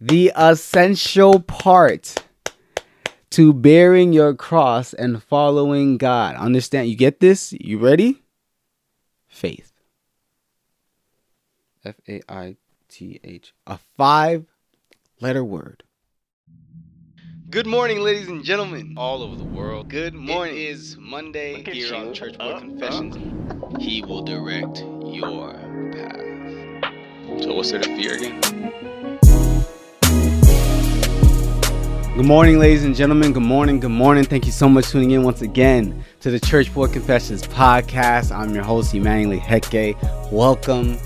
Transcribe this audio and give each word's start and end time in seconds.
the 0.00 0.32
essential 0.36 1.40
part 1.40 2.14
to 3.30 3.52
bearing 3.52 4.12
your 4.12 4.34
cross 4.34 4.94
and 4.94 5.22
following 5.22 5.98
God. 5.98 6.36
Understand? 6.36 6.88
You 6.88 6.96
get 6.96 7.20
this? 7.20 7.52
You 7.52 7.78
ready? 7.78 8.22
Faith. 9.26 9.72
F 11.84 11.96
A 12.08 12.20
I 12.28 12.56
T 12.88 13.20
H. 13.22 13.52
A 13.66 13.78
five 13.96 14.46
letter 15.20 15.44
word. 15.44 15.84
Good 17.50 17.66
morning, 17.66 18.00
ladies 18.00 18.28
and 18.28 18.44
gentlemen, 18.44 18.94
all 18.98 19.22
over 19.22 19.34
the 19.34 19.44
world. 19.44 19.88
Good 19.88 20.14
morning. 20.14 20.54
It 20.56 20.60
is 20.62 20.96
Monday 20.98 21.56
Look 21.56 21.68
at 21.68 21.74
here 21.74 21.94
on. 21.94 22.12
Church 22.12 22.36
Boy 22.38 22.44
Uh, 22.44 22.60
Confessions. 22.60 23.16
He 23.80 24.02
will 24.02 24.22
direct 24.22 24.78
your 24.80 25.52
path. 25.92 27.42
So, 27.42 27.54
what's 27.54 27.70
there 27.70 27.80
to 27.80 27.96
fear 27.96 28.14
again? 28.14 29.17
Good 32.18 32.26
morning, 32.26 32.58
ladies 32.58 32.84
and 32.84 32.96
gentlemen. 32.96 33.32
Good 33.32 33.44
morning. 33.44 33.78
Good 33.78 33.92
morning. 33.92 34.24
Thank 34.24 34.44
you 34.44 34.50
so 34.50 34.68
much 34.68 34.86
for 34.86 34.92
tuning 34.94 35.12
in 35.12 35.22
once 35.22 35.40
again 35.40 36.04
to 36.18 36.32
the 36.32 36.40
Church 36.40 36.74
Boy 36.74 36.88
Confessions 36.88 37.42
podcast. 37.44 38.36
I'm 38.36 38.52
your 38.52 38.64
host, 38.64 38.92
Emmanuel 38.92 39.38
Heke. 39.38 39.94
Welcome 40.32 40.96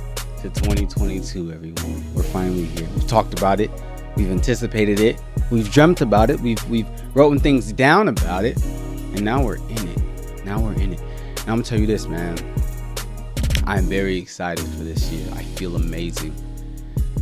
to 0.41 0.45
2022, 0.45 1.53
everyone. 1.53 2.15
We're 2.15 2.23
finally 2.23 2.65
here. 2.65 2.89
We've 2.95 3.07
talked 3.07 3.39
about 3.39 3.61
it. 3.61 3.71
We've 4.17 4.31
anticipated 4.31 5.01
it. 5.01 5.21
We've 5.51 5.71
dreamt 5.71 6.01
about 6.01 6.31
it. 6.31 6.41
We've 6.41 6.67
we've 6.71 6.89
written 7.15 7.39
things 7.39 7.75
down 7.75 8.09
about 8.09 8.47
it, 8.47 8.57
and 8.65 9.23
now 9.23 9.45
we're 9.45 9.57
in 9.57 9.89
it. 9.89 10.45
Now 10.47 10.63
we're 10.63 10.73
in 10.73 10.95
it. 10.95 11.01
And 11.01 11.41
I'm 11.41 11.47
gonna 11.47 11.63
tell 11.63 11.79
you 11.79 11.87
this, 11.87 12.07
man. 12.07 12.39
I'm 13.67 13.85
very 13.85 14.17
excited 14.17 14.67
for 14.67 14.83
this 14.83 15.13
year. 15.13 15.29
I 15.35 15.43
feel 15.43 15.77
amazing, 15.77 16.35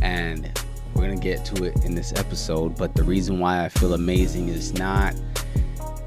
and 0.01 0.49
we're 0.95 1.01
gonna 1.03 1.15
get 1.15 1.45
to 1.45 1.63
it 1.63 1.83
in 1.85 1.95
this 1.95 2.13
episode. 2.15 2.77
But 2.77 2.95
the 2.95 3.03
reason 3.03 3.39
why 3.39 3.63
I 3.65 3.69
feel 3.69 3.93
amazing 3.93 4.49
is 4.49 4.73
not 4.73 5.15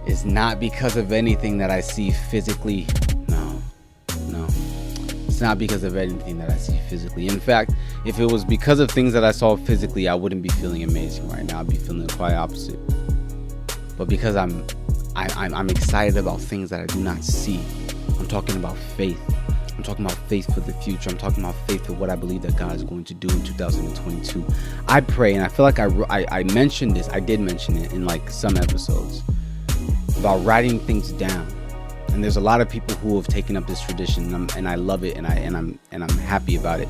is 0.06 0.24
not 0.24 0.60
because 0.60 0.96
of 0.96 1.12
anything 1.12 1.58
that 1.58 1.70
I 1.70 1.80
see 1.80 2.10
physically. 2.10 2.86
No, 3.28 3.62
no. 4.28 4.46
It's 5.26 5.40
not 5.40 5.58
because 5.58 5.82
of 5.82 5.96
anything 5.96 6.38
that 6.38 6.50
I 6.50 6.56
see 6.56 6.78
physically. 6.88 7.26
In 7.28 7.40
fact, 7.40 7.72
if 8.04 8.20
it 8.20 8.30
was 8.30 8.44
because 8.44 8.80
of 8.80 8.90
things 8.90 9.12
that 9.14 9.24
I 9.24 9.32
saw 9.32 9.56
physically, 9.56 10.06
I 10.08 10.14
wouldn't 10.14 10.42
be 10.42 10.50
feeling 10.50 10.82
amazing 10.82 11.28
right 11.28 11.44
now. 11.44 11.60
I'd 11.60 11.68
be 11.68 11.76
feeling 11.76 12.06
quite 12.08 12.34
opposite. 12.34 12.78
But 13.96 14.08
because 14.08 14.36
I'm, 14.36 14.66
I, 15.16 15.28
I'm, 15.36 15.54
I'm 15.54 15.70
excited 15.70 16.16
about 16.16 16.40
things 16.40 16.70
that 16.70 16.80
I 16.80 16.86
do 16.86 17.00
not 17.00 17.24
see. 17.24 17.64
I'm 18.18 18.26
talking 18.28 18.56
about 18.56 18.76
faith. 18.76 19.20
I'm 19.76 19.82
talking 19.82 20.04
about 20.04 20.18
faith 20.28 20.52
for 20.54 20.60
the 20.60 20.72
future. 20.74 21.10
I'm 21.10 21.18
talking 21.18 21.42
about 21.42 21.56
faith 21.66 21.86
for 21.86 21.94
what 21.94 22.10
I 22.10 22.16
believe 22.16 22.42
that 22.42 22.56
God 22.56 22.74
is 22.76 22.84
going 22.84 23.04
to 23.04 23.14
do 23.14 23.28
in 23.28 23.42
2022. 23.42 24.44
I 24.88 25.00
pray, 25.00 25.34
and 25.34 25.44
I 25.44 25.48
feel 25.48 25.64
like 25.64 25.78
I, 25.78 25.86
I, 26.08 26.40
I 26.40 26.42
mentioned 26.44 26.96
this. 26.96 27.08
I 27.08 27.20
did 27.20 27.40
mention 27.40 27.76
it 27.76 27.92
in 27.92 28.04
like 28.04 28.30
some 28.30 28.56
episodes 28.56 29.22
about 30.16 30.44
writing 30.44 30.78
things 30.78 31.12
down 31.12 31.46
and 32.14 32.22
there's 32.22 32.36
a 32.36 32.40
lot 32.40 32.60
of 32.60 32.68
people 32.68 32.94
who 32.98 33.16
have 33.16 33.26
taken 33.26 33.56
up 33.56 33.66
this 33.66 33.82
tradition 33.82 34.32
and, 34.34 34.54
and 34.56 34.68
I 34.68 34.76
love 34.76 35.02
it 35.02 35.16
and 35.16 35.26
I 35.26 35.34
and 35.34 35.56
I'm 35.56 35.78
and 35.90 36.04
I'm 36.04 36.16
happy 36.18 36.54
about 36.54 36.78
it 36.78 36.88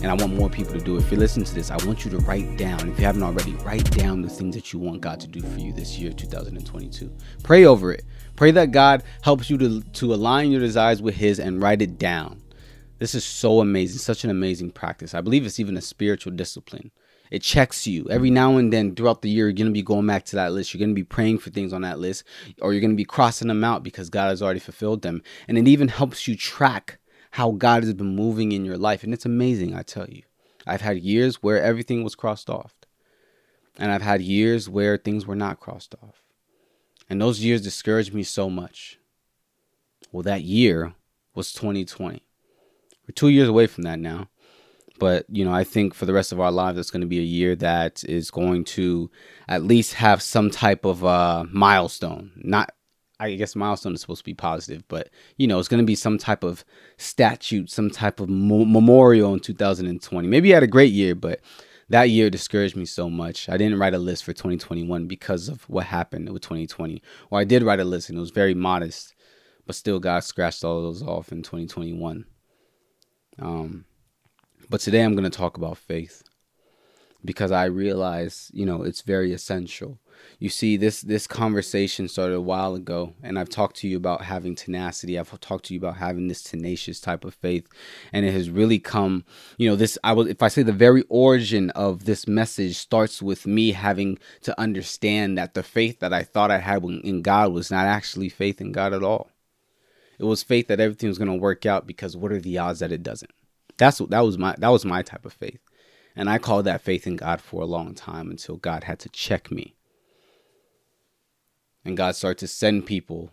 and 0.00 0.06
I 0.10 0.14
want 0.14 0.34
more 0.34 0.48
people 0.48 0.72
to 0.72 0.80
do 0.80 0.96
it. 0.96 1.00
If 1.00 1.10
you're 1.10 1.20
listening 1.20 1.44
to 1.46 1.54
this, 1.54 1.70
I 1.70 1.76
want 1.84 2.04
you 2.04 2.10
to 2.10 2.18
write 2.18 2.56
down. 2.56 2.90
If 2.90 2.98
you 2.98 3.04
haven't 3.04 3.22
already, 3.22 3.52
write 3.56 3.90
down 3.90 4.22
the 4.22 4.28
things 4.28 4.54
that 4.54 4.72
you 4.72 4.78
want 4.78 5.00
God 5.00 5.20
to 5.20 5.26
do 5.26 5.40
for 5.40 5.58
you 5.58 5.72
this 5.72 5.98
year, 5.98 6.12
2022. 6.12 7.10
Pray 7.42 7.64
over 7.64 7.92
it. 7.92 8.04
Pray 8.36 8.50
that 8.50 8.72
God 8.72 9.02
helps 9.22 9.48
you 9.48 9.58
to 9.58 9.80
to 9.80 10.14
align 10.14 10.50
your 10.50 10.60
desires 10.60 11.00
with 11.00 11.14
His 11.14 11.38
and 11.38 11.62
write 11.62 11.82
it 11.82 11.98
down. 11.98 12.42
This 12.98 13.14
is 13.14 13.24
so 13.24 13.60
amazing, 13.60 13.98
such 13.98 14.24
an 14.24 14.30
amazing 14.30 14.70
practice. 14.70 15.14
I 15.14 15.20
believe 15.20 15.44
it's 15.46 15.60
even 15.60 15.76
a 15.76 15.82
spiritual 15.82 16.32
discipline. 16.32 16.90
It 17.30 17.42
checks 17.42 17.86
you 17.86 18.06
every 18.10 18.30
now 18.30 18.56
and 18.56 18.72
then 18.72 18.94
throughout 18.94 19.22
the 19.22 19.30
year. 19.30 19.46
You're 19.46 19.54
going 19.54 19.66
to 19.66 19.72
be 19.72 19.82
going 19.82 20.06
back 20.06 20.24
to 20.26 20.36
that 20.36 20.52
list. 20.52 20.72
You're 20.72 20.80
going 20.80 20.90
to 20.90 20.94
be 20.94 21.04
praying 21.04 21.38
for 21.38 21.50
things 21.50 21.72
on 21.72 21.82
that 21.82 21.98
list, 21.98 22.24
or 22.60 22.72
you're 22.72 22.80
going 22.80 22.92
to 22.92 22.96
be 22.96 23.04
crossing 23.04 23.48
them 23.48 23.64
out 23.64 23.82
because 23.82 24.10
God 24.10 24.28
has 24.28 24.42
already 24.42 24.60
fulfilled 24.60 25.02
them. 25.02 25.22
And 25.48 25.58
it 25.58 25.66
even 25.66 25.88
helps 25.88 26.28
you 26.28 26.36
track 26.36 26.98
how 27.32 27.52
God 27.52 27.82
has 27.82 27.94
been 27.94 28.14
moving 28.14 28.52
in 28.52 28.64
your 28.64 28.78
life. 28.78 29.02
And 29.02 29.12
it's 29.12 29.26
amazing, 29.26 29.74
I 29.74 29.82
tell 29.82 30.08
you. 30.08 30.22
I've 30.66 30.80
had 30.80 30.98
years 30.98 31.42
where 31.42 31.62
everything 31.62 32.04
was 32.04 32.14
crossed 32.14 32.48
off, 32.48 32.74
and 33.78 33.90
I've 33.92 34.02
had 34.02 34.22
years 34.22 34.68
where 34.68 34.96
things 34.96 35.26
were 35.26 35.36
not 35.36 35.60
crossed 35.60 35.94
off. 36.02 36.23
And 37.08 37.20
those 37.20 37.40
years 37.40 37.62
discouraged 37.62 38.14
me 38.14 38.22
so 38.22 38.48
much. 38.48 38.98
Well, 40.12 40.22
that 40.22 40.42
year 40.42 40.94
was 41.34 41.52
2020. 41.52 42.22
We're 43.06 43.12
two 43.14 43.28
years 43.28 43.48
away 43.48 43.66
from 43.66 43.84
that 43.84 43.98
now 43.98 44.28
but 44.98 45.26
you 45.28 45.44
know 45.44 45.52
i 45.52 45.64
think 45.64 45.94
for 45.94 46.06
the 46.06 46.12
rest 46.12 46.32
of 46.32 46.40
our 46.40 46.52
lives 46.52 46.78
it's 46.78 46.90
going 46.90 47.00
to 47.00 47.06
be 47.06 47.18
a 47.18 47.22
year 47.22 47.54
that 47.56 48.04
is 48.04 48.30
going 48.30 48.64
to 48.64 49.10
at 49.48 49.62
least 49.62 49.94
have 49.94 50.22
some 50.22 50.50
type 50.50 50.84
of 50.84 51.04
uh 51.04 51.44
milestone 51.50 52.30
not 52.36 52.72
i 53.20 53.34
guess 53.34 53.56
milestone 53.56 53.94
is 53.94 54.00
supposed 54.00 54.20
to 54.20 54.24
be 54.24 54.34
positive 54.34 54.86
but 54.88 55.08
you 55.36 55.46
know 55.46 55.58
it's 55.58 55.68
going 55.68 55.82
to 55.82 55.86
be 55.86 55.94
some 55.94 56.18
type 56.18 56.44
of 56.44 56.64
statute 56.96 57.70
some 57.70 57.90
type 57.90 58.20
of 58.20 58.28
mo- 58.28 58.64
memorial 58.64 59.34
in 59.34 59.40
2020 59.40 60.28
maybe 60.28 60.48
you 60.48 60.54
had 60.54 60.62
a 60.62 60.68
great 60.68 60.92
year 60.92 61.14
but 61.14 61.40
that 61.88 62.10
year 62.10 62.30
discouraged 62.30 62.76
me 62.76 62.84
so 62.84 63.10
much. 63.10 63.48
I 63.48 63.56
didn't 63.56 63.78
write 63.78 63.94
a 63.94 63.98
list 63.98 64.24
for 64.24 64.32
2021 64.32 65.06
because 65.06 65.48
of 65.48 65.68
what 65.68 65.86
happened 65.86 66.30
with 66.30 66.42
2020 66.42 67.02
or 67.30 67.38
i 67.38 67.44
did 67.44 67.62
write 67.62 67.80
a 67.80 67.84
list 67.84 68.08
and 68.08 68.18
it 68.18 68.20
was 68.20 68.30
very 68.30 68.54
modest 68.54 69.14
but 69.66 69.76
still 69.76 69.98
god 69.98 70.24
scratched 70.24 70.64
all 70.64 70.82
those 70.82 71.02
off 71.02 71.32
in 71.32 71.42
2021 71.42 72.24
um 73.38 73.84
but 74.68 74.80
today 74.80 75.02
I'm 75.02 75.12
going 75.12 75.30
to 75.30 75.36
talk 75.36 75.56
about 75.56 75.78
faith 75.78 76.22
because 77.24 77.52
I 77.52 77.64
realize, 77.64 78.50
you 78.52 78.66
know, 78.66 78.82
it's 78.82 79.02
very 79.02 79.32
essential. 79.32 79.98
You 80.38 80.48
see, 80.48 80.76
this 80.76 81.00
this 81.00 81.26
conversation 81.26 82.08
started 82.08 82.34
a 82.34 82.40
while 82.40 82.74
ago, 82.74 83.14
and 83.22 83.38
I've 83.38 83.48
talked 83.48 83.76
to 83.76 83.88
you 83.88 83.96
about 83.96 84.22
having 84.22 84.54
tenacity. 84.54 85.18
I've 85.18 85.38
talked 85.40 85.66
to 85.66 85.74
you 85.74 85.80
about 85.80 85.96
having 85.96 86.28
this 86.28 86.42
tenacious 86.42 87.00
type 87.00 87.24
of 87.24 87.34
faith, 87.34 87.68
and 88.12 88.26
it 88.26 88.32
has 88.32 88.50
really 88.50 88.78
come. 88.78 89.24
You 89.58 89.68
know, 89.70 89.76
this 89.76 89.96
I 90.02 90.12
will 90.12 90.26
if 90.26 90.42
I 90.42 90.48
say 90.48 90.62
the 90.62 90.72
very 90.72 91.04
origin 91.08 91.70
of 91.70 92.04
this 92.04 92.26
message 92.26 92.76
starts 92.76 93.22
with 93.22 93.46
me 93.46 93.72
having 93.72 94.18
to 94.42 94.58
understand 94.60 95.38
that 95.38 95.54
the 95.54 95.62
faith 95.62 96.00
that 96.00 96.12
I 96.12 96.22
thought 96.22 96.50
I 96.50 96.58
had 96.58 96.84
in 96.84 97.22
God 97.22 97.52
was 97.52 97.70
not 97.70 97.86
actually 97.86 98.28
faith 98.28 98.60
in 98.60 98.72
God 98.72 98.92
at 98.92 99.02
all. 99.02 99.30
It 100.18 100.24
was 100.24 100.42
faith 100.42 100.68
that 100.68 100.80
everything 100.80 101.08
was 101.08 101.18
going 101.18 101.30
to 101.30 101.42
work 101.42 101.66
out 101.66 101.86
because 101.86 102.16
what 102.16 102.32
are 102.32 102.40
the 102.40 102.58
odds 102.58 102.80
that 102.80 102.92
it 102.92 103.02
doesn't? 103.02 103.32
That's 103.76 104.00
what 104.00 104.10
that 104.10 104.20
was 104.20 104.38
my 104.38 104.54
that 104.58 104.68
was 104.68 104.84
my 104.84 105.02
type 105.02 105.24
of 105.24 105.32
faith. 105.32 105.60
And 106.16 106.30
I 106.30 106.38
called 106.38 106.66
that 106.66 106.82
faith 106.82 107.06
in 107.06 107.16
God 107.16 107.40
for 107.40 107.62
a 107.62 107.66
long 107.66 107.94
time 107.94 108.30
until 108.30 108.56
God 108.56 108.84
had 108.84 109.00
to 109.00 109.08
check 109.08 109.50
me. 109.50 109.74
And 111.84 111.96
God 111.96 112.16
started 112.16 112.38
to 112.38 112.48
send 112.48 112.86
people 112.86 113.30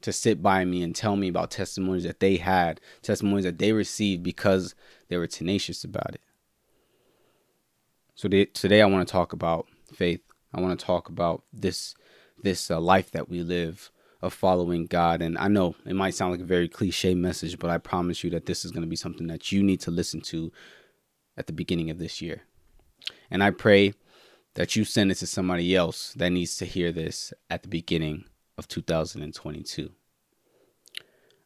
to 0.00 0.12
sit 0.12 0.42
by 0.42 0.64
me 0.64 0.82
and 0.82 0.94
tell 0.94 1.16
me 1.16 1.28
about 1.28 1.50
testimonies 1.50 2.04
that 2.04 2.20
they 2.20 2.36
had, 2.36 2.80
testimonies 3.02 3.44
that 3.44 3.58
they 3.58 3.72
received 3.72 4.22
because 4.22 4.74
they 5.08 5.16
were 5.16 5.26
tenacious 5.26 5.84
about 5.84 6.14
it. 6.14 6.20
So 8.14 8.28
they, 8.28 8.46
today 8.46 8.82
I 8.82 8.86
want 8.86 9.06
to 9.06 9.12
talk 9.12 9.32
about 9.32 9.66
faith. 9.94 10.20
I 10.52 10.60
want 10.60 10.78
to 10.78 10.84
talk 10.84 11.08
about 11.08 11.44
this 11.52 11.94
this 12.42 12.70
uh, 12.70 12.80
life 12.80 13.12
that 13.12 13.28
we 13.28 13.40
live 13.42 13.90
of 14.20 14.34
following 14.34 14.86
God. 14.86 15.22
And 15.22 15.38
I 15.38 15.48
know 15.48 15.76
it 15.86 15.94
might 15.94 16.14
sound 16.14 16.32
like 16.32 16.40
a 16.40 16.44
very 16.44 16.68
cliche 16.68 17.14
message, 17.14 17.58
but 17.58 17.70
I 17.70 17.78
promise 17.78 18.24
you 18.24 18.30
that 18.30 18.46
this 18.46 18.64
is 18.64 18.72
going 18.72 18.82
to 18.82 18.88
be 18.88 18.96
something 18.96 19.28
that 19.28 19.52
you 19.52 19.62
need 19.62 19.80
to 19.82 19.92
listen 19.92 20.20
to 20.22 20.50
at 21.36 21.46
the 21.46 21.52
beginning 21.52 21.90
of 21.90 21.98
this 21.98 22.20
year. 22.20 22.42
And 23.30 23.42
I 23.42 23.50
pray 23.50 23.94
that 24.54 24.76
you 24.76 24.84
send 24.84 25.10
it 25.10 25.16
to 25.16 25.26
somebody 25.26 25.74
else 25.74 26.12
that 26.14 26.30
needs 26.30 26.56
to 26.56 26.64
hear 26.64 26.92
this 26.92 27.32
at 27.48 27.62
the 27.62 27.68
beginning 27.68 28.24
of 28.58 28.68
2022. 28.68 29.90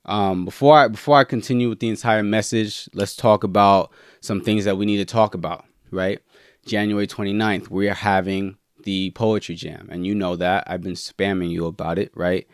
Um, 0.04 0.44
before 0.44 0.78
I 0.78 0.88
before 0.88 1.18
I 1.18 1.24
continue 1.24 1.68
with 1.68 1.80
the 1.80 1.88
entire 1.88 2.22
message, 2.22 2.88
let's 2.94 3.16
talk 3.16 3.42
about 3.42 3.90
some 4.20 4.40
things 4.40 4.64
that 4.64 4.76
we 4.76 4.86
need 4.86 4.98
to 4.98 5.04
talk 5.04 5.34
about, 5.34 5.64
right? 5.90 6.20
January 6.64 7.06
29th, 7.06 7.70
we 7.70 7.88
are 7.88 7.94
having 7.94 8.56
the 8.84 9.10
poetry 9.10 9.56
jam, 9.56 9.88
and 9.90 10.06
you 10.06 10.14
know 10.14 10.36
that 10.36 10.64
I've 10.68 10.82
been 10.82 10.94
spamming 10.94 11.50
you 11.50 11.66
about 11.66 11.98
it, 11.98 12.12
right? 12.14 12.46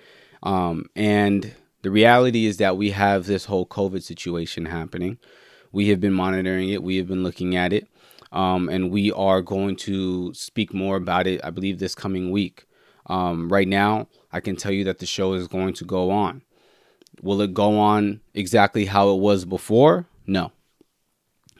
Um, 0.42 0.86
and 0.96 1.54
the 1.82 1.90
reality 1.90 2.46
is 2.46 2.56
that 2.56 2.76
we 2.76 2.90
have 2.90 3.26
this 3.26 3.44
whole 3.44 3.66
COVID 3.66 4.02
situation 4.02 4.64
happening. 4.64 5.18
We 5.72 5.88
have 5.88 6.00
been 6.00 6.12
monitoring 6.14 6.70
it, 6.70 6.82
we 6.82 6.96
have 6.96 7.08
been 7.08 7.22
looking 7.22 7.54
at 7.54 7.72
it, 7.72 7.86
um, 8.32 8.68
and 8.68 8.90
we 8.90 9.12
are 9.12 9.42
going 9.42 9.76
to 9.76 10.32
speak 10.34 10.72
more 10.74 10.96
about 10.96 11.26
it, 11.26 11.40
I 11.44 11.50
believe, 11.50 11.78
this 11.78 11.94
coming 11.94 12.30
week. 12.30 12.66
Um, 13.06 13.48
right 13.48 13.68
now, 13.68 14.08
I 14.32 14.40
can 14.40 14.56
tell 14.56 14.72
you 14.72 14.84
that 14.84 14.98
the 14.98 15.06
show 15.06 15.34
is 15.34 15.48
going 15.48 15.74
to 15.74 15.84
go 15.84 16.10
on. 16.10 16.42
Will 17.22 17.40
it 17.42 17.52
go 17.52 17.78
on 17.78 18.20
exactly 18.34 18.86
how 18.86 19.10
it 19.10 19.20
was 19.20 19.44
before? 19.44 20.06
No, 20.26 20.52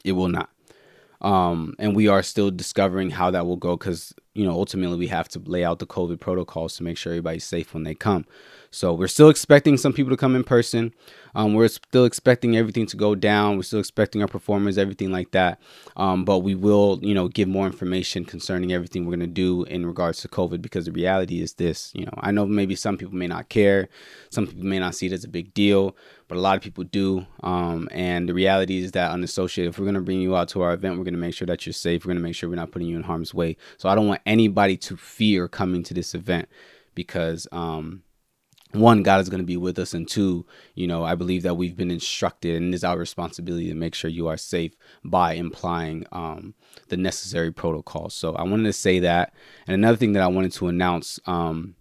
it 0.04 0.12
will 0.12 0.28
not. 0.28 0.51
Um, 1.22 1.74
and 1.78 1.94
we 1.94 2.08
are 2.08 2.22
still 2.22 2.50
discovering 2.50 3.10
how 3.10 3.30
that 3.30 3.46
will 3.46 3.56
go 3.56 3.76
because 3.76 4.12
you 4.34 4.44
know 4.44 4.52
ultimately 4.52 4.98
we 4.98 5.06
have 5.06 5.28
to 5.30 5.38
lay 5.38 5.64
out 5.64 5.78
the 5.78 5.86
COVID 5.86 6.20
protocols 6.20 6.76
to 6.76 6.82
make 6.82 6.98
sure 6.98 7.12
everybody's 7.12 7.44
safe 7.44 7.72
when 7.72 7.84
they 7.84 7.94
come. 7.94 8.26
So 8.74 8.94
we're 8.94 9.08
still 9.08 9.28
expecting 9.28 9.76
some 9.76 9.92
people 9.92 10.10
to 10.10 10.16
come 10.16 10.34
in 10.34 10.44
person. 10.44 10.94
Um, 11.34 11.52
we're 11.52 11.68
still 11.68 12.06
expecting 12.06 12.56
everything 12.56 12.86
to 12.86 12.96
go 12.96 13.14
down. 13.14 13.56
We're 13.56 13.64
still 13.64 13.80
expecting 13.80 14.22
our 14.22 14.28
performers, 14.28 14.78
everything 14.78 15.12
like 15.12 15.30
that. 15.32 15.60
Um, 15.96 16.24
but 16.24 16.38
we 16.38 16.54
will, 16.54 16.98
you 17.02 17.14
know, 17.14 17.28
give 17.28 17.48
more 17.48 17.66
information 17.66 18.24
concerning 18.24 18.72
everything 18.72 19.04
we're 19.04 19.16
going 19.16 19.20
to 19.20 19.26
do 19.26 19.64
in 19.64 19.84
regards 19.84 20.22
to 20.22 20.28
COVID 20.28 20.62
because 20.62 20.86
the 20.86 20.92
reality 20.92 21.42
is 21.42 21.54
this. 21.54 21.92
You 21.94 22.06
know, 22.06 22.14
I 22.18 22.30
know 22.30 22.46
maybe 22.46 22.74
some 22.74 22.96
people 22.96 23.14
may 23.14 23.26
not 23.26 23.50
care, 23.50 23.88
some 24.30 24.46
people 24.46 24.64
may 24.64 24.78
not 24.78 24.94
see 24.94 25.06
it 25.06 25.12
as 25.12 25.24
a 25.24 25.28
big 25.28 25.52
deal, 25.52 25.94
but 26.32 26.38
a 26.38 26.40
lot 26.40 26.56
of 26.56 26.62
people 26.62 26.82
do. 26.84 27.26
Um, 27.42 27.90
and 27.90 28.26
the 28.26 28.32
reality 28.32 28.82
is 28.82 28.92
that 28.92 29.10
unassociated, 29.10 29.74
if 29.74 29.78
we're 29.78 29.84
going 29.84 29.96
to 29.96 30.00
bring 30.00 30.22
you 30.22 30.34
out 30.34 30.48
to 30.48 30.62
our 30.62 30.72
event, 30.72 30.96
we're 30.96 31.04
going 31.04 31.12
to 31.12 31.20
make 31.20 31.34
sure 31.34 31.44
that 31.44 31.66
you're 31.66 31.74
safe. 31.74 32.06
We're 32.06 32.14
going 32.14 32.22
to 32.22 32.26
make 32.26 32.34
sure 32.34 32.48
we're 32.48 32.56
not 32.56 32.70
putting 32.70 32.88
you 32.88 32.96
in 32.96 33.02
harm's 33.02 33.34
way. 33.34 33.58
So 33.76 33.90
I 33.90 33.94
don't 33.94 34.06
want 34.06 34.22
anybody 34.24 34.78
to 34.78 34.96
fear 34.96 35.46
coming 35.46 35.82
to 35.82 35.92
this 35.92 36.14
event 36.14 36.48
because 36.94 37.46
um, 37.52 38.02
one, 38.70 39.02
God 39.02 39.20
is 39.20 39.28
going 39.28 39.42
to 39.42 39.46
be 39.46 39.58
with 39.58 39.78
us, 39.78 39.92
and 39.92 40.08
two, 40.08 40.46
you 40.74 40.86
know, 40.86 41.04
I 41.04 41.16
believe 41.16 41.42
that 41.42 41.58
we've 41.58 41.76
been 41.76 41.90
instructed, 41.90 42.56
and 42.56 42.72
it 42.72 42.76
is 42.76 42.82
our 42.82 42.96
responsibility 42.96 43.68
to 43.68 43.74
make 43.74 43.94
sure 43.94 44.10
you 44.10 44.28
are 44.28 44.38
safe 44.38 44.72
by 45.04 45.34
implying 45.34 46.06
um, 46.12 46.54
the 46.88 46.96
necessary 46.96 47.52
protocols. 47.52 48.14
So 48.14 48.34
I 48.36 48.44
wanted 48.44 48.64
to 48.64 48.72
say 48.72 49.00
that, 49.00 49.34
and 49.66 49.74
another 49.74 49.98
thing 49.98 50.14
that 50.14 50.22
I 50.22 50.28
wanted 50.28 50.52
to 50.52 50.68
announce 50.68 51.20
um, 51.26 51.74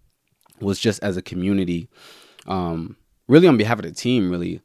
was 0.60 0.78
just 0.78 1.02
as 1.02 1.16
a 1.16 1.22
community, 1.22 1.88
um, 2.46 2.96
really 3.28 3.48
on 3.48 3.56
behalf 3.56 3.78
of 3.78 3.84
the 3.84 3.92
team, 3.92 4.30
really 4.30 4.60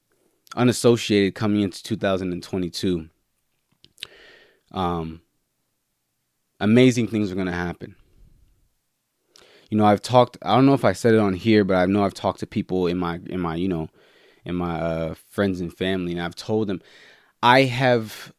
unassociated 0.56 1.36
coming 1.36 1.62
into 1.62 1.84
2022. 1.84 3.10
Um, 4.72 5.22
amazing 6.60 7.08
things 7.08 7.32
are 7.32 7.36
going 7.36 7.48
to 7.48 7.54
happen 7.54 7.96
you 9.70 9.78
know, 9.78 9.86
I've 9.86 10.02
talked. 10.02 10.38
I 10.42 10.56
don't 10.56 10.66
know 10.66 10.74
if 10.74 10.86
I 10.86 10.94
said 10.94 11.14
it 11.14 11.20
on 11.20 11.34
here, 11.34 11.64
but 11.64 11.76
I 11.76 11.86
know 11.86 12.04
I've 12.04 12.14
talked 12.14 12.40
to 12.40 12.48
people 12.48 12.88
in 12.88 12.98
my 12.98 13.20
in 13.28 13.40
my 13.40 13.56
you 13.56 13.68
know 13.68 13.90
in 14.46 14.56
my 14.56 14.80
uh, 14.80 15.16
friends 15.30 15.60
and 15.60 15.74
family, 15.74 16.14
and 16.14 16.22
I've 16.22 16.36
told 16.36 16.68
them 16.68 16.82
I 17.44 17.64
have. 17.64 18.34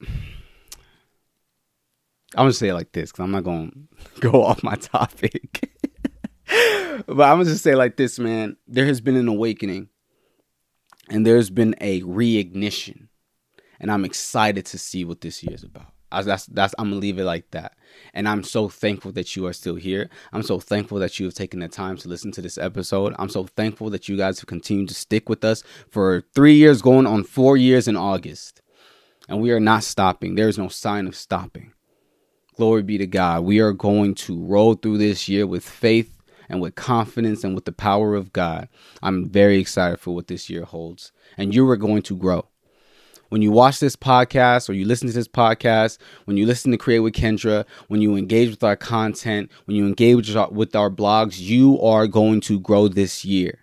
I'm 0.00 2.44
gonna 2.44 2.52
say 2.52 2.68
it 2.68 2.74
like 2.74 2.92
this 2.92 3.10
because 3.10 3.24
I'm 3.24 3.32
not 3.32 3.44
gonna 3.44 3.70
go 4.20 4.44
off 4.44 4.62
my 4.62 4.76
topic. 4.76 5.69
But 7.06 7.22
I'm 7.22 7.38
gonna 7.38 7.44
just 7.44 7.62
say 7.62 7.74
like 7.74 7.96
this, 7.96 8.18
man. 8.18 8.56
There 8.66 8.86
has 8.86 9.00
been 9.00 9.16
an 9.16 9.28
awakening, 9.28 9.88
and 11.08 11.26
there's 11.26 11.50
been 11.50 11.74
a 11.80 12.02
reignition, 12.02 13.08
and 13.78 13.90
I'm 13.90 14.04
excited 14.04 14.66
to 14.66 14.78
see 14.78 15.04
what 15.04 15.20
this 15.20 15.42
year 15.42 15.54
is 15.54 15.64
about. 15.64 15.92
I, 16.12 16.22
that's 16.22 16.46
that's 16.46 16.74
I'm 16.78 16.90
gonna 16.90 17.00
leave 17.00 17.18
it 17.18 17.24
like 17.24 17.50
that. 17.52 17.76
And 18.14 18.28
I'm 18.28 18.42
so 18.42 18.68
thankful 18.68 19.12
that 19.12 19.36
you 19.36 19.46
are 19.46 19.52
still 19.52 19.76
here. 19.76 20.10
I'm 20.32 20.42
so 20.42 20.58
thankful 20.58 20.98
that 20.98 21.18
you 21.18 21.26
have 21.26 21.34
taken 21.34 21.60
the 21.60 21.68
time 21.68 21.96
to 21.98 22.08
listen 22.08 22.32
to 22.32 22.42
this 22.42 22.58
episode. 22.58 23.14
I'm 23.18 23.28
so 23.28 23.44
thankful 23.44 23.90
that 23.90 24.08
you 24.08 24.16
guys 24.16 24.40
have 24.40 24.46
continued 24.46 24.88
to 24.88 24.94
stick 24.94 25.28
with 25.28 25.44
us 25.44 25.62
for 25.88 26.24
three 26.34 26.54
years, 26.54 26.82
going 26.82 27.06
on 27.06 27.24
four 27.24 27.56
years 27.56 27.86
in 27.86 27.96
August. 27.96 28.62
And 29.28 29.40
we 29.40 29.52
are 29.52 29.60
not 29.60 29.84
stopping. 29.84 30.34
There 30.34 30.48
is 30.48 30.58
no 30.58 30.68
sign 30.68 31.06
of 31.06 31.14
stopping. 31.14 31.72
Glory 32.56 32.82
be 32.82 32.98
to 32.98 33.06
God. 33.06 33.44
We 33.44 33.60
are 33.60 33.72
going 33.72 34.14
to 34.16 34.44
roll 34.44 34.74
through 34.74 34.98
this 34.98 35.28
year 35.28 35.46
with 35.46 35.64
faith 35.64 36.19
and 36.50 36.60
with 36.60 36.74
confidence 36.74 37.42
and 37.44 37.54
with 37.54 37.64
the 37.64 37.72
power 37.72 38.14
of 38.14 38.32
God. 38.34 38.68
I'm 39.02 39.30
very 39.30 39.58
excited 39.58 40.00
for 40.00 40.14
what 40.14 40.26
this 40.26 40.50
year 40.50 40.64
holds. 40.64 41.12
And 41.38 41.54
you 41.54 41.66
are 41.70 41.78
going 41.78 42.02
to 42.02 42.16
grow 42.16 42.46
when 43.30 43.42
you 43.42 43.50
watch 43.50 43.80
this 43.80 43.96
podcast 43.96 44.68
or 44.68 44.74
you 44.74 44.84
listen 44.84 45.08
to 45.08 45.14
this 45.14 45.28
podcast, 45.28 45.98
when 46.26 46.36
you 46.36 46.44
listen 46.44 46.70
to 46.72 46.76
Create 46.76 46.98
with 46.98 47.14
Kendra, 47.14 47.64
when 47.88 48.02
you 48.02 48.16
engage 48.16 48.50
with 48.50 48.62
our 48.62 48.76
content, 48.76 49.50
when 49.64 49.76
you 49.76 49.86
engage 49.86 50.34
with 50.50 50.76
our 50.76 50.90
blogs, 50.90 51.40
you 51.40 51.80
are 51.80 52.06
going 52.06 52.40
to 52.42 52.60
grow 52.60 52.88
this 52.88 53.24
year. 53.24 53.60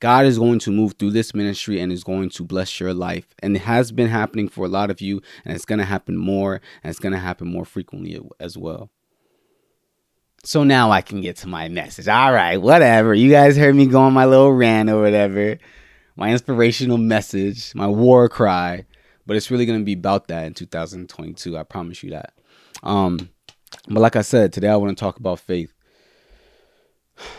God 0.00 0.26
is 0.26 0.38
going 0.38 0.58
to 0.58 0.70
move 0.70 0.94
through 0.98 1.12
this 1.12 1.34
ministry 1.34 1.80
and 1.80 1.90
is 1.90 2.04
going 2.04 2.28
to 2.30 2.44
bless 2.44 2.78
your 2.78 2.92
life. 2.92 3.26
And 3.38 3.56
it 3.56 3.60
has 3.60 3.90
been 3.90 4.08
happening 4.08 4.48
for 4.48 4.66
a 4.66 4.68
lot 4.68 4.90
of 4.90 5.00
you, 5.00 5.22
and 5.44 5.54
it's 5.54 5.64
going 5.64 5.78
to 5.78 5.84
happen 5.84 6.16
more, 6.16 6.60
and 6.82 6.90
it's 6.90 6.98
going 6.98 7.14
to 7.14 7.18
happen 7.18 7.48
more 7.48 7.64
frequently 7.64 8.20
as 8.38 8.58
well. 8.58 8.90
So 10.44 10.62
now 10.62 10.90
I 10.90 11.00
can 11.00 11.20
get 11.20 11.36
to 11.38 11.48
my 11.48 11.68
message. 11.68 12.06
All 12.06 12.32
right, 12.32 12.58
whatever. 12.58 13.14
You 13.14 13.30
guys 13.30 13.56
heard 13.56 13.74
me 13.74 13.86
go 13.86 14.00
on 14.00 14.12
my 14.12 14.26
little 14.26 14.52
rant 14.52 14.90
or 14.90 15.00
whatever 15.00 15.58
my 16.16 16.30
inspirational 16.30 16.98
message, 16.98 17.74
my 17.74 17.86
war 17.86 18.28
cry. 18.28 18.84
But 19.26 19.36
it's 19.36 19.50
really 19.50 19.66
going 19.66 19.78
to 19.78 19.84
be 19.84 19.94
about 19.94 20.28
that 20.28 20.46
in 20.46 20.54
2022. 20.54 21.56
I 21.56 21.62
promise 21.62 22.02
you 22.02 22.10
that. 22.10 22.34
Um, 22.82 23.30
but 23.88 24.00
like 24.00 24.16
I 24.16 24.22
said, 24.22 24.52
today 24.52 24.68
I 24.68 24.76
want 24.76 24.96
to 24.96 25.00
talk 25.00 25.18
about 25.18 25.40
faith. 25.40 25.72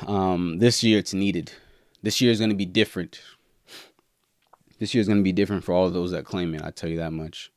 Um, 0.08 0.58
this 0.58 0.84
year 0.84 0.98
it's 0.98 1.13
needed. 1.13 1.51
This 2.01 2.22
year 2.22 2.31
is 2.31 2.40
going 2.40 2.50
to 2.50 2.56
be 2.56 2.66
different. 2.66 3.22
This 4.80 4.94
year 4.94 5.01
is 5.01 5.08
going 5.08 5.19
to 5.19 5.24
be 5.24 5.31
different 5.31 5.63
for 5.63 5.74
all 5.74 5.90
those 5.90 6.12
that 6.12 6.25
claim 6.25 6.56
it. 6.56 6.63
I 6.63 6.72
tell 6.72 6.90
you 6.90 6.98
that 6.98 7.13
much. 7.13 7.51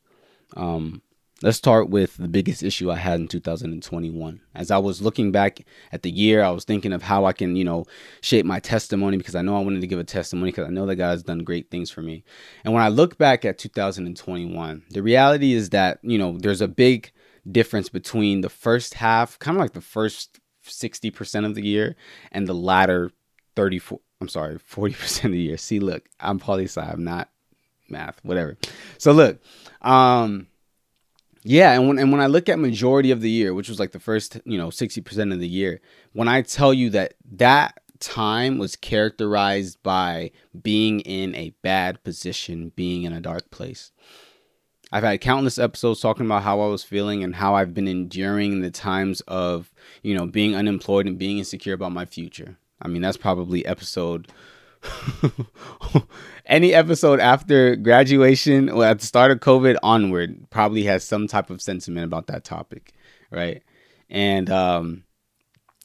Um, 0.56 1.00
Let's 1.40 1.56
start 1.56 1.88
with 1.88 2.16
the 2.16 2.26
biggest 2.26 2.64
issue 2.64 2.90
I 2.90 2.96
had 2.96 3.20
in 3.20 3.28
2021. 3.28 4.40
As 4.56 4.72
I 4.72 4.78
was 4.78 5.00
looking 5.00 5.30
back 5.30 5.60
at 5.92 6.02
the 6.02 6.10
year, 6.10 6.42
I 6.42 6.50
was 6.50 6.64
thinking 6.64 6.92
of 6.92 7.04
how 7.04 7.26
I 7.26 7.32
can, 7.32 7.54
you 7.54 7.62
know, 7.62 7.84
shape 8.22 8.44
my 8.44 8.58
testimony 8.58 9.18
because 9.18 9.36
I 9.36 9.42
know 9.42 9.56
I 9.56 9.60
wanted 9.60 9.80
to 9.82 9.86
give 9.86 10.00
a 10.00 10.04
testimony 10.04 10.50
because 10.50 10.66
I 10.66 10.72
know 10.72 10.84
that 10.86 10.96
God 10.96 11.10
has 11.10 11.22
done 11.22 11.44
great 11.44 11.70
things 11.70 11.92
for 11.92 12.02
me. 12.02 12.24
And 12.64 12.74
when 12.74 12.82
I 12.82 12.88
look 12.88 13.18
back 13.18 13.44
at 13.44 13.56
2021, 13.56 14.82
the 14.90 15.00
reality 15.00 15.52
is 15.52 15.70
that, 15.70 16.00
you 16.02 16.18
know, 16.18 16.36
there's 16.38 16.60
a 16.60 16.66
big 16.66 17.12
difference 17.48 17.88
between 17.88 18.40
the 18.40 18.50
first 18.50 18.94
half, 18.94 19.38
kind 19.38 19.56
of 19.56 19.60
like 19.60 19.74
the 19.74 19.80
first 19.80 20.40
60% 20.66 21.46
of 21.46 21.54
the 21.54 21.62
year, 21.62 21.94
and 22.32 22.48
the 22.48 22.52
latter 22.52 23.12
34, 23.54 24.00
I'm 24.20 24.28
sorry, 24.28 24.56
40% 24.58 25.26
of 25.26 25.30
the 25.30 25.38
year. 25.38 25.56
See, 25.56 25.78
look, 25.78 26.08
I'm 26.18 26.40
poli 26.40 26.64
sci, 26.64 26.80
I'm 26.80 27.04
not 27.04 27.28
math, 27.88 28.18
whatever. 28.24 28.56
So 28.98 29.12
look, 29.12 29.40
um, 29.82 30.47
yeah, 31.42 31.72
and 31.72 31.88
when 31.88 31.98
and 31.98 32.12
when 32.12 32.20
I 32.20 32.26
look 32.26 32.48
at 32.48 32.58
majority 32.58 33.10
of 33.10 33.20
the 33.20 33.30
year, 33.30 33.54
which 33.54 33.68
was 33.68 33.78
like 33.78 33.92
the 33.92 34.00
first, 34.00 34.40
you 34.44 34.58
know, 34.58 34.68
60% 34.68 35.32
of 35.32 35.40
the 35.40 35.48
year, 35.48 35.80
when 36.12 36.28
I 36.28 36.42
tell 36.42 36.74
you 36.74 36.90
that 36.90 37.14
that 37.32 37.80
time 38.00 38.58
was 38.58 38.76
characterized 38.76 39.82
by 39.82 40.30
being 40.60 41.00
in 41.00 41.34
a 41.34 41.54
bad 41.62 42.02
position, 42.04 42.72
being 42.76 43.02
in 43.02 43.12
a 43.12 43.20
dark 43.20 43.50
place. 43.50 43.90
I've 44.90 45.02
had 45.02 45.20
countless 45.20 45.58
episodes 45.58 46.00
talking 46.00 46.24
about 46.24 46.44
how 46.44 46.60
I 46.60 46.68
was 46.68 46.82
feeling 46.82 47.22
and 47.22 47.34
how 47.34 47.54
I've 47.54 47.74
been 47.74 47.88
enduring 47.88 48.62
the 48.62 48.70
times 48.70 49.20
of, 49.22 49.72
you 50.02 50.14
know, 50.14 50.26
being 50.26 50.56
unemployed 50.56 51.06
and 51.06 51.18
being 51.18 51.38
insecure 51.38 51.74
about 51.74 51.92
my 51.92 52.06
future. 52.06 52.56
I 52.80 52.88
mean, 52.88 53.02
that's 53.02 53.18
probably 53.18 53.66
episode 53.66 54.32
any 56.46 56.74
episode 56.74 57.20
after 57.20 57.76
graduation 57.76 58.68
or 58.68 58.84
at 58.84 59.00
the 59.00 59.06
start 59.06 59.30
of 59.30 59.40
COVID 59.40 59.76
onward 59.82 60.48
probably 60.50 60.84
has 60.84 61.04
some 61.04 61.26
type 61.26 61.50
of 61.50 61.62
sentiment 61.62 62.04
about 62.04 62.26
that 62.28 62.44
topic, 62.44 62.92
right? 63.30 63.62
And 64.10 64.50
um, 64.50 65.04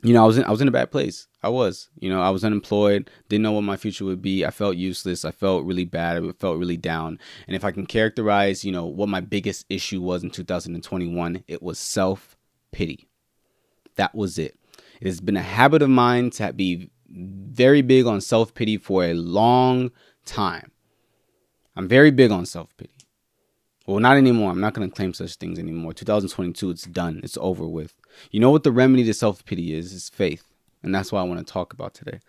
you 0.04 0.14
know, 0.14 0.24
I 0.24 0.28
was 0.28 0.38
in 0.38 0.44
I 0.44 0.52
was 0.52 0.62
in 0.62 0.68
a 0.68 0.72
bad 0.72 0.92
place. 0.92 1.28
I 1.42 1.50
was, 1.50 1.90
you 2.00 2.10
know, 2.10 2.22
I 2.22 2.30
was 2.30 2.44
unemployed, 2.44 3.10
didn't 3.28 3.44
know 3.44 3.52
what 3.52 3.64
my 3.64 3.78
future 3.78 4.06
would 4.06 4.22
be. 4.22 4.46
I 4.46 4.52
felt 4.52 4.78
useless. 4.78 5.26
I 5.26 5.32
felt 5.32 5.66
really 5.66 5.86
bad. 5.86 6.24
I 6.24 6.32
felt 6.40 6.58
really 6.58 6.78
down. 6.78 7.20
And 7.48 7.56
if 7.56 7.66
I 7.66 7.72
can 7.72 7.86
characterize, 7.86 8.64
you 8.64 8.72
know, 8.72 8.86
what 8.86 9.10
my 9.10 9.20
biggest 9.22 9.66
issue 9.70 10.02
was 10.02 10.24
in 10.24 10.30
2021, 10.30 11.44
it 11.48 11.62
was 11.62 11.80
self 11.80 12.38
pity. 12.72 13.08
That 13.96 14.16
was 14.16 14.38
it. 14.38 14.58
It 15.02 15.08
has 15.08 15.20
been 15.20 15.38
a 15.38 15.42
habit 15.42 15.82
of 15.82 15.90
mine 15.90 16.30
to 16.32 16.54
be 16.54 16.90
very 17.14 17.82
big 17.82 18.06
on 18.06 18.22
self 18.22 18.54
pity 18.54 18.78
for 18.78 19.04
a 19.04 19.14
long 19.14 19.92
time. 20.26 20.72
I'm 21.76 21.88
very 21.88 22.12
big 22.12 22.32
on 22.32 22.46
self 22.46 22.76
pity. 22.78 22.94
Well, 23.86 24.00
not 24.00 24.18
anymore. 24.18 24.52
I'm 24.52 24.62
not 24.62 24.74
going 24.74 24.90
to 24.90 24.96
claim 24.96 25.14
such 25.14 25.36
things 25.36 25.60
anymore. 25.60 25.94
2022, 25.94 26.70
it's 26.70 26.84
done. 26.84 27.20
It's 27.24 27.38
over 27.42 27.68
with. 27.68 27.94
You 28.32 28.40
know 28.40 28.50
what 28.50 28.64
the 28.64 28.72
remedy 28.72 29.04
to 29.06 29.14
self 29.14 29.44
pity 29.46 29.74
is? 29.74 29.94
It's 29.94 30.10
faith. 30.10 30.44
And 30.82 30.94
that's 30.94 31.12
what 31.12 31.20
I 31.20 31.24
want 31.24 31.46
to 31.46 31.52
talk 31.52 31.74
about 31.74 31.94
today. 31.94 32.20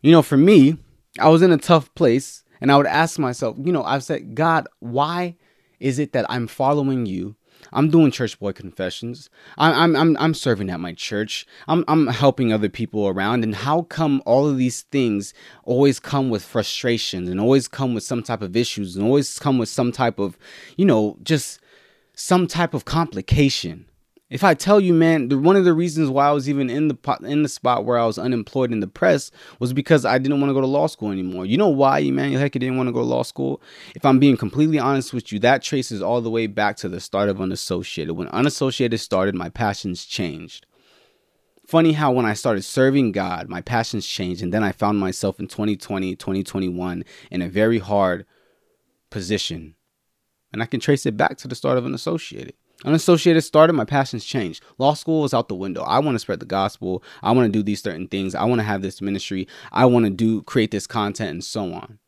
You 0.00 0.12
know, 0.12 0.22
for 0.22 0.36
me, 0.36 0.78
I 1.18 1.28
was 1.28 1.42
in 1.42 1.52
a 1.52 1.58
tough 1.58 1.92
place 1.94 2.44
and 2.60 2.70
I 2.70 2.76
would 2.76 2.86
ask 2.86 3.18
myself, 3.18 3.56
you 3.58 3.72
know, 3.72 3.82
I've 3.82 4.04
said, 4.04 4.34
God, 4.34 4.68
why 4.78 5.36
is 5.80 5.98
it 5.98 6.12
that 6.12 6.26
I'm 6.28 6.46
following 6.46 7.06
you 7.06 7.36
I'm 7.72 7.90
doing 7.90 8.10
church 8.10 8.38
boy 8.38 8.52
confessions. 8.52 9.30
I'm 9.56 9.94
I'm 9.96 10.16
I'm 10.18 10.34
serving 10.34 10.70
at 10.70 10.80
my 10.80 10.94
church. 10.94 11.46
I'm 11.66 11.84
I'm 11.88 12.06
helping 12.06 12.52
other 12.52 12.68
people 12.68 13.08
around. 13.08 13.44
And 13.44 13.54
how 13.54 13.82
come 13.82 14.22
all 14.24 14.48
of 14.48 14.56
these 14.56 14.82
things 14.82 15.34
always 15.64 16.00
come 16.00 16.30
with 16.30 16.44
frustrations 16.44 17.28
and 17.28 17.40
always 17.40 17.68
come 17.68 17.94
with 17.94 18.04
some 18.04 18.22
type 18.22 18.42
of 18.42 18.56
issues 18.56 18.96
and 18.96 19.04
always 19.04 19.38
come 19.38 19.58
with 19.58 19.68
some 19.68 19.92
type 19.92 20.18
of, 20.18 20.38
you 20.76 20.84
know, 20.84 21.16
just 21.22 21.60
some 22.14 22.46
type 22.46 22.74
of 22.74 22.84
complication? 22.84 23.86
If 24.30 24.44
I 24.44 24.52
tell 24.52 24.78
you, 24.78 24.92
man, 24.92 25.28
the, 25.28 25.38
one 25.38 25.56
of 25.56 25.64
the 25.64 25.72
reasons 25.72 26.10
why 26.10 26.28
I 26.28 26.32
was 26.32 26.50
even 26.50 26.68
in 26.68 26.88
the 26.88 27.18
in 27.22 27.42
the 27.42 27.48
spot 27.48 27.86
where 27.86 27.98
I 27.98 28.04
was 28.04 28.18
unemployed 28.18 28.70
and 28.70 28.80
depressed 28.80 29.32
was 29.58 29.72
because 29.72 30.04
I 30.04 30.18
didn't 30.18 30.38
want 30.38 30.50
to 30.50 30.54
go 30.54 30.60
to 30.60 30.66
law 30.66 30.86
school 30.86 31.10
anymore. 31.10 31.46
You 31.46 31.56
know 31.56 31.68
why 31.68 32.00
Emmanuel 32.00 32.40
Heck 32.40 32.54
I 32.54 32.58
didn't 32.58 32.76
want 32.76 32.88
to 32.88 32.92
go 32.92 33.00
to 33.00 33.06
law 33.06 33.22
school? 33.22 33.62
If 33.94 34.04
I'm 34.04 34.18
being 34.18 34.36
completely 34.36 34.78
honest 34.78 35.14
with 35.14 35.32
you, 35.32 35.38
that 35.40 35.62
traces 35.62 36.02
all 36.02 36.20
the 36.20 36.30
way 36.30 36.46
back 36.46 36.76
to 36.78 36.90
the 36.90 37.00
start 37.00 37.30
of 37.30 37.40
Unassociated. 37.40 38.16
When 38.16 38.28
Unassociated 38.28 39.00
started, 39.00 39.34
my 39.34 39.48
passions 39.48 40.04
changed. 40.04 40.66
Funny 41.66 41.92
how 41.92 42.12
when 42.12 42.26
I 42.26 42.34
started 42.34 42.62
serving 42.62 43.12
God, 43.12 43.48
my 43.48 43.62
passions 43.62 44.06
changed, 44.06 44.42
and 44.42 44.52
then 44.52 44.64
I 44.64 44.72
found 44.72 44.98
myself 44.98 45.40
in 45.40 45.48
2020, 45.48 46.16
2021 46.16 47.04
in 47.30 47.42
a 47.42 47.48
very 47.48 47.78
hard 47.78 48.26
position. 49.10 49.74
And 50.52 50.62
I 50.62 50.66
can 50.66 50.80
trace 50.80 51.06
it 51.06 51.16
back 51.16 51.38
to 51.38 51.48
the 51.48 51.54
start 51.54 51.78
of 51.78 51.86
Unassociated. 51.86 52.54
Unassociated 52.84 53.42
started, 53.42 53.72
my 53.72 53.84
passions 53.84 54.24
changed. 54.24 54.62
Law 54.78 54.94
school 54.94 55.22
was 55.22 55.34
out 55.34 55.48
the 55.48 55.54
window. 55.54 55.82
I 55.82 55.98
want 55.98 56.14
to 56.14 56.20
spread 56.20 56.38
the 56.38 56.46
gospel. 56.46 57.02
I 57.22 57.32
want 57.32 57.46
to 57.46 57.58
do 57.58 57.62
these 57.62 57.82
certain 57.82 58.06
things. 58.06 58.36
I 58.36 58.44
want 58.44 58.60
to 58.60 58.64
have 58.64 58.82
this 58.82 59.00
ministry. 59.00 59.48
I 59.72 59.84
want 59.86 60.04
to 60.04 60.10
do 60.10 60.42
create 60.42 60.70
this 60.70 60.86
content 60.86 61.30
and 61.30 61.44
so 61.44 61.72
on. 61.72 61.98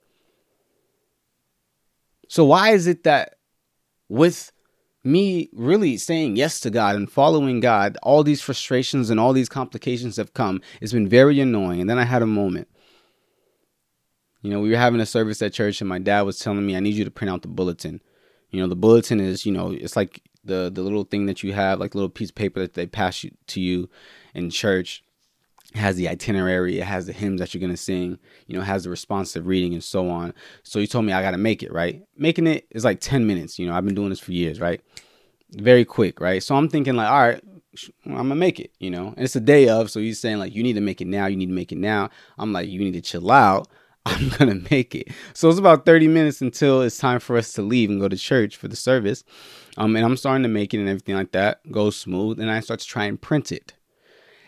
So 2.28 2.44
why 2.44 2.70
is 2.70 2.86
it 2.86 3.02
that 3.02 3.34
with 4.08 4.52
me 5.02 5.48
really 5.52 5.96
saying 5.96 6.36
yes 6.36 6.60
to 6.60 6.70
God 6.70 6.94
and 6.94 7.10
following 7.10 7.60
God, 7.60 7.96
all 8.02 8.22
these 8.22 8.42
frustrations 8.42 9.10
and 9.10 9.18
all 9.18 9.32
these 9.32 9.48
complications 9.48 10.16
have 10.16 10.34
come. 10.34 10.60
It's 10.80 10.92
been 10.92 11.08
very 11.08 11.40
annoying. 11.40 11.80
And 11.80 11.88
then 11.90 11.98
I 11.98 12.04
had 12.04 12.22
a 12.22 12.26
moment. 12.26 12.68
You 14.42 14.50
know, 14.50 14.60
we 14.60 14.70
were 14.70 14.76
having 14.76 15.00
a 15.00 15.06
service 15.06 15.42
at 15.42 15.52
church 15.52 15.80
and 15.80 15.88
my 15.88 15.98
dad 15.98 16.22
was 16.22 16.38
telling 16.38 16.64
me, 16.64 16.76
I 16.76 16.80
need 16.80 16.94
you 16.94 17.04
to 17.04 17.10
print 17.10 17.30
out 17.30 17.42
the 17.42 17.48
bulletin. 17.48 18.00
You 18.50 18.60
know, 18.60 18.68
the 18.68 18.76
bulletin 18.76 19.20
is, 19.20 19.46
you 19.46 19.52
know, 19.52 19.70
it's 19.70 19.96
like 19.96 20.22
the 20.44 20.70
the 20.72 20.82
little 20.82 21.04
thing 21.04 21.26
that 21.26 21.42
you 21.42 21.52
have, 21.52 21.80
like 21.80 21.94
little 21.94 22.08
piece 22.08 22.30
of 22.30 22.34
paper 22.34 22.60
that 22.60 22.74
they 22.74 22.86
pass 22.86 23.24
you 23.24 23.30
to 23.48 23.60
you 23.60 23.88
in 24.34 24.50
church. 24.50 25.04
It 25.74 25.78
has 25.78 25.96
the 25.96 26.08
itinerary, 26.08 26.80
it 26.80 26.84
has 26.84 27.06
the 27.06 27.12
hymns 27.12 27.40
that 27.40 27.54
you're 27.54 27.60
gonna 27.60 27.76
sing, 27.76 28.18
you 28.46 28.58
know, 28.58 28.64
has 28.64 28.84
the 28.84 28.90
responsive 28.90 29.46
reading 29.46 29.72
and 29.72 29.84
so 29.84 30.08
on. 30.08 30.34
So 30.64 30.80
he 30.80 30.86
told 30.86 31.04
me 31.04 31.12
I 31.12 31.22
gotta 31.22 31.38
make 31.38 31.62
it, 31.62 31.72
right? 31.72 32.02
Making 32.16 32.48
it 32.48 32.66
is 32.70 32.84
like 32.84 33.00
10 33.00 33.26
minutes, 33.26 33.58
you 33.58 33.66
know, 33.66 33.74
I've 33.74 33.84
been 33.84 33.94
doing 33.94 34.10
this 34.10 34.18
for 34.18 34.32
years, 34.32 34.60
right? 34.60 34.80
Very 35.52 35.84
quick, 35.84 36.20
right? 36.20 36.42
So 36.42 36.56
I'm 36.56 36.68
thinking 36.68 36.96
like, 36.96 37.08
all 37.08 37.20
right, 37.20 37.40
I'm 38.04 38.14
gonna 38.14 38.34
make 38.34 38.58
it, 38.58 38.72
you 38.80 38.90
know. 38.90 39.08
And 39.16 39.24
it's 39.24 39.36
a 39.36 39.40
day 39.40 39.68
of, 39.68 39.90
so 39.90 40.00
he's 40.00 40.18
saying 40.18 40.38
like 40.38 40.54
you 40.54 40.62
need 40.62 40.74
to 40.74 40.80
make 40.80 41.00
it 41.00 41.06
now, 41.06 41.26
you 41.26 41.36
need 41.36 41.46
to 41.46 41.54
make 41.54 41.72
it 41.72 41.78
now. 41.78 42.10
I'm 42.38 42.52
like, 42.52 42.68
you 42.68 42.80
need 42.80 42.94
to 42.94 43.00
chill 43.00 43.30
out. 43.30 43.68
I'm 44.06 44.30
gonna 44.30 44.60
make 44.70 44.94
it. 44.94 45.08
So 45.34 45.48
it's 45.48 45.58
about 45.58 45.86
30 45.86 46.08
minutes 46.08 46.40
until 46.40 46.82
it's 46.82 46.98
time 46.98 47.20
for 47.20 47.36
us 47.36 47.52
to 47.52 47.62
leave 47.62 47.90
and 47.90 48.00
go 48.00 48.08
to 48.08 48.16
church 48.16 48.56
for 48.56 48.66
the 48.66 48.76
service. 48.76 49.24
Um, 49.76 49.96
and 49.96 50.04
I'm 50.04 50.16
starting 50.16 50.42
to 50.42 50.48
make 50.48 50.74
it 50.74 50.78
and 50.78 50.88
everything 50.88 51.14
like 51.14 51.32
that 51.32 51.70
goes 51.70 51.96
smooth. 51.96 52.40
And 52.40 52.50
I 52.50 52.60
start 52.60 52.80
to 52.80 52.86
try 52.86 53.04
and 53.04 53.20
print 53.20 53.52
it. 53.52 53.74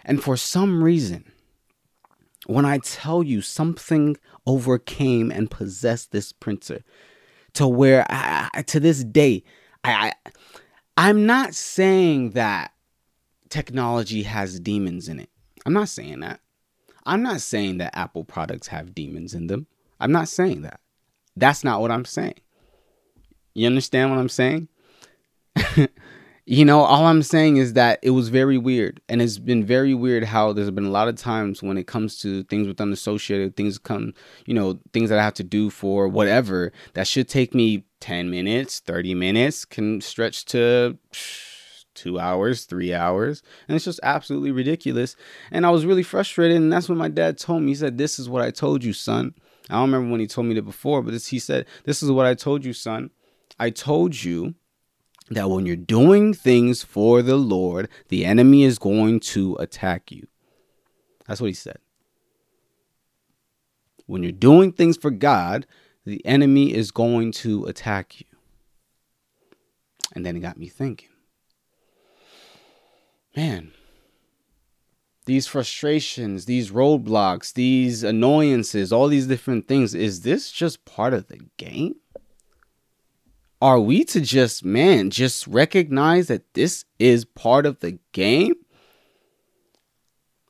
And 0.05 0.23
for 0.23 0.37
some 0.37 0.83
reason, 0.83 1.31
when 2.47 2.65
I 2.65 2.79
tell 2.79 3.23
you 3.23 3.41
something 3.41 4.17
overcame 4.47 5.31
and 5.31 5.51
possessed 5.51 6.11
this 6.13 6.33
printer 6.33 6.83
to 7.55 7.69
where 7.69 8.05
I, 8.11 8.63
to 8.67 8.81
this 8.81 9.05
day, 9.05 9.45
I, 9.85 10.13
I 10.27 10.31
I'm 10.97 11.25
not 11.25 11.55
saying 11.55 12.31
that 12.31 12.73
technology 13.49 14.25
has 14.25 14.61
demons 14.61 15.09
in 15.09 15.21
it. 15.21 15.31
I'm 15.65 15.73
not 15.73 15.89
saying 15.89 16.21
that. 16.21 16.41
I'm 17.05 17.23
not 17.23 17.41
saying 17.41 17.79
that 17.79 17.97
Apple 17.97 18.25
products 18.25 18.69
have 18.69 18.95
demons 18.95 19.35
in 19.35 19.47
them. 19.47 19.67
I'm 20.01 20.13
not 20.13 20.29
saying 20.29 20.63
that. 20.63 20.81
That's 21.37 21.65
not 21.65 21.81
what 21.81 21.91
I'm 21.91 22.05
saying. 22.05 22.41
You 23.55 23.67
understand 23.67 24.11
what 24.11 24.19
I'm 24.19 24.29
saying? 24.29 24.69
you 26.47 26.65
know, 26.65 26.81
all 26.81 27.07
I'm 27.07 27.23
saying 27.23 27.57
is 27.57 27.75
that 27.75 27.99
it 28.03 28.11
was 28.11 28.29
very 28.29 28.59
weird. 28.59 29.01
And 29.09 29.23
it's 29.23 29.39
been 29.39 29.65
very 29.65 29.95
weird 29.95 30.25
how 30.25 30.53
there's 30.53 30.71
been 30.71 30.87
a 30.87 30.91
lot 30.91 31.09
of 31.09 31.17
times 31.17 31.63
when 31.63 31.79
it 31.79 31.87
comes 31.87 32.19
to 32.21 32.43
things 32.45 32.67
with 32.67 32.81
unassociated, 32.81 33.57
things 33.57 33.79
come, 33.79 34.15
you 34.47 34.55
know, 34.55 34.79
things 34.93 35.11
that 35.11 35.19
I 35.19 35.25
have 35.25 35.35
to 35.35 35.45
do 35.45 35.71
for 35.71 36.09
whatever 36.09 36.73
that 36.95 37.07
should 37.07 37.29
take 37.29 37.55
me 37.55 37.85
10 38.01 38.31
minutes, 38.31 38.81
30 38.81 39.15
minutes, 39.15 39.65
can 39.65 40.01
stretch 40.01 40.45
to 40.47 40.99
two 41.95 42.19
hours, 42.19 42.65
three 42.65 42.93
hours. 42.93 43.43
And 43.69 43.77
it's 43.77 43.85
just 43.85 44.01
absolutely 44.03 44.51
ridiculous. 44.51 45.15
And 45.51 45.65
I 45.65 45.71
was 45.71 45.87
really 45.87 46.03
frustrated. 46.03 46.57
And 46.57 46.73
that's 46.73 46.89
when 46.89 46.99
my 46.99 47.09
dad 47.09 47.39
told 47.39 47.63
me, 47.63 47.69
he 47.69 47.75
said, 47.77 47.99
This 47.99 48.19
is 48.19 48.29
what 48.29 48.43
I 48.43 48.51
told 48.51 48.83
you, 48.83 48.93
son. 48.93 49.35
I 49.71 49.75
don't 49.75 49.93
remember 49.93 50.11
when 50.11 50.21
he 50.21 50.27
told 50.27 50.49
me 50.49 50.55
that 50.55 50.63
before, 50.63 51.03
but 51.03 51.13
this, 51.13 51.29
he 51.29 51.39
said, 51.39 51.67
This 51.85 52.03
is 52.03 52.11
what 52.11 52.27
I 52.27 52.35
told 52.35 52.65
you, 52.65 52.73
son. 52.73 53.11
I 53.61 53.71
told 53.71 54.23
you 54.23 54.55
that 55.35 55.51
when 55.51 55.67
you're 55.67 55.77
doing 55.77 56.35
things 56.35 56.83
for 56.83 57.23
the 57.23 57.37
Lord, 57.37 57.89
the 58.09 58.25
enemy 58.25 58.65
is 58.65 58.79
going 58.79 59.21
to 59.21 59.57
attack 59.57 60.11
you. 60.11 60.27
That's 61.27 61.41
what 61.41 61.49
he 61.49 61.55
said. 61.55 61.79
When 64.07 64.23
you're 64.23 64.33
doing 64.33 64.73
things 64.73 64.97
for 64.97 65.11
God, 65.11 65.67
the 66.05 66.25
enemy 66.27 66.75
is 66.75 66.91
going 66.91 67.33
to 67.33 67.65
attack 67.65 68.21
you. 68.21 68.27
And 70.15 70.27
then 70.27 70.37
it 70.37 70.41
got 70.41 70.59
me 70.59 70.69
thinking 70.69 71.09
man, 73.37 73.73
these 75.25 75.47
frustrations, 75.47 76.45
these 76.45 76.71
roadblocks, 76.71 77.55
these 77.55 78.03
annoyances, 78.03 78.93
all 78.93 79.09
these 79.09 79.27
different 79.27 79.69
things, 79.69 79.95
is 79.95 80.23
this 80.23 80.51
just 80.51 80.85
part 80.85 81.15
of 81.15 81.29
the 81.29 81.41
game? 81.57 81.95
Are 83.63 83.79
we 83.79 84.03
to 84.07 84.21
just, 84.21 84.65
man, 84.65 85.11
just 85.11 85.47
recognize 85.47 86.27
that 86.27 86.53
this 86.55 86.85
is 86.99 87.25
part 87.25 87.65
of 87.65 87.79
the 87.79 87.97
game? 88.11 88.55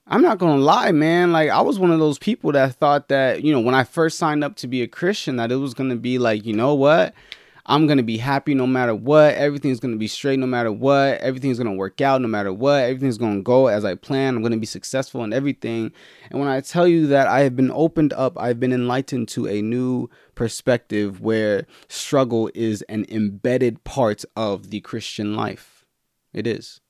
I'm 0.07 0.23
not 0.23 0.39
gonna 0.39 0.63
lie, 0.63 0.93
man. 0.93 1.31
Like 1.31 1.51
I 1.51 1.61
was 1.61 1.79
one 1.79 1.91
of 1.91 1.99
those 1.99 2.19
people 2.19 2.53
that 2.53 2.75
thought 2.77 3.09
that, 3.09 3.45
you 3.45 3.53
know, 3.53 3.61
when 3.61 3.75
I 3.75 3.85
first 3.85 4.17
signed 4.17 4.43
up 4.43 4.57
to 4.57 4.67
be 4.67 4.81
a 4.81 4.89
Christian, 4.89 5.37
that 5.37 5.53
it 5.53 5.57
was 5.57 5.75
gonna 5.75 5.97
be 5.97 6.19
like, 6.19 6.47
you 6.47 6.55
know 6.55 6.73
what? 6.73 7.13
I'm 7.65 7.87
gonna 7.87 8.03
be 8.03 8.17
happy 8.17 8.55
no 8.55 8.67
matter 8.67 8.95
what. 8.95 9.35
Everything's 9.35 9.79
gonna 9.79 9.97
be 9.97 10.09
straight 10.09 10.39
no 10.39 10.47
matter 10.47 10.73
what. 10.73 11.21
Everything's 11.21 11.59
gonna 11.59 11.75
work 11.75 12.01
out 12.01 12.21
no 12.21 12.27
matter 12.27 12.53
what. 12.53 12.83
Everything's 12.83 13.19
gonna 13.19 13.41
go 13.41 13.69
as 13.69 13.85
I 13.85 13.95
plan. 13.95 14.35
I'm 14.35 14.43
gonna 14.43 14.57
be 14.57 14.67
successful 14.67 15.23
in 15.23 15.33
everything. 15.33 15.93
And 16.31 16.41
when 16.41 16.49
I 16.49 16.61
tell 16.61 16.89
you 16.89 17.07
that 17.09 17.29
I 17.29 17.41
have 17.41 17.55
been 17.55 17.71
opened 17.71 18.13
up, 18.15 18.37
I've 18.37 18.59
been 18.59 18.73
enlightened 18.73 19.29
to 19.29 19.47
a 19.47 19.63
new 19.63 20.09
perspective 20.35 21.21
where 21.21 21.67
struggle 21.89 22.51
is 22.53 22.83
an 22.83 23.07
embedded 23.09 23.85
part 23.85 24.25
of 24.35 24.71
the 24.71 24.81
Christian 24.81 25.37
life. 25.37 25.87
It 26.33 26.49
is. 26.49 26.81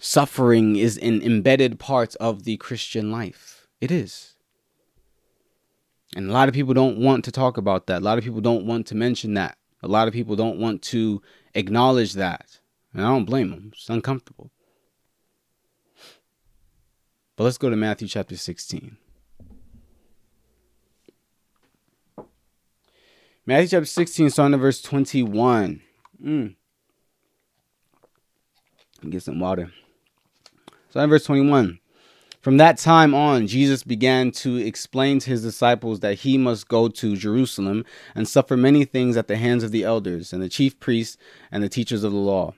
Suffering 0.00 0.76
is 0.76 0.96
an 0.98 1.22
embedded 1.22 1.78
part 1.78 2.16
of 2.16 2.44
the 2.44 2.56
Christian 2.56 3.12
life. 3.12 3.68
It 3.80 3.90
is. 3.90 4.31
And 6.14 6.28
a 6.28 6.32
lot 6.32 6.48
of 6.48 6.54
people 6.54 6.74
don't 6.74 6.98
want 6.98 7.24
to 7.24 7.32
talk 7.32 7.56
about 7.56 7.86
that. 7.86 8.02
A 8.02 8.04
lot 8.04 8.18
of 8.18 8.24
people 8.24 8.40
don't 8.40 8.66
want 8.66 8.86
to 8.88 8.94
mention 8.94 9.34
that. 9.34 9.56
A 9.82 9.88
lot 9.88 10.08
of 10.08 10.14
people 10.14 10.36
don't 10.36 10.58
want 10.58 10.82
to 10.82 11.22
acknowledge 11.54 12.12
that. 12.14 12.60
And 12.92 13.02
I 13.02 13.08
don't 13.08 13.24
blame 13.24 13.50
them. 13.50 13.70
It's 13.72 13.88
uncomfortable. 13.88 14.50
But 17.36 17.44
let's 17.44 17.58
go 17.58 17.70
to 17.70 17.76
Matthew 17.76 18.08
chapter 18.08 18.36
16. 18.36 18.98
Matthew 23.44 23.68
chapter 23.68 23.86
16, 23.86 24.30
starting 24.30 24.54
at 24.54 24.60
verse 24.60 24.82
21. 24.82 25.80
Mm. 26.22 26.54
Get 29.08 29.22
some 29.22 29.40
water. 29.40 29.72
Starting 30.90 31.08
at 31.08 31.10
verse 31.10 31.24
21. 31.24 31.80
From 32.42 32.56
that 32.56 32.76
time 32.76 33.14
on, 33.14 33.46
Jesus 33.46 33.84
began 33.84 34.32
to 34.32 34.56
explain 34.56 35.20
to 35.20 35.30
his 35.30 35.42
disciples 35.42 36.00
that 36.00 36.18
he 36.18 36.36
must 36.36 36.66
go 36.66 36.88
to 36.88 37.16
Jerusalem 37.16 37.84
and 38.16 38.26
suffer 38.26 38.56
many 38.56 38.84
things 38.84 39.16
at 39.16 39.28
the 39.28 39.36
hands 39.36 39.62
of 39.62 39.70
the 39.70 39.84
elders 39.84 40.32
and 40.32 40.42
the 40.42 40.48
chief 40.48 40.80
priests 40.80 41.16
and 41.52 41.62
the 41.62 41.68
teachers 41.68 42.02
of 42.02 42.10
the 42.10 42.18
law, 42.18 42.52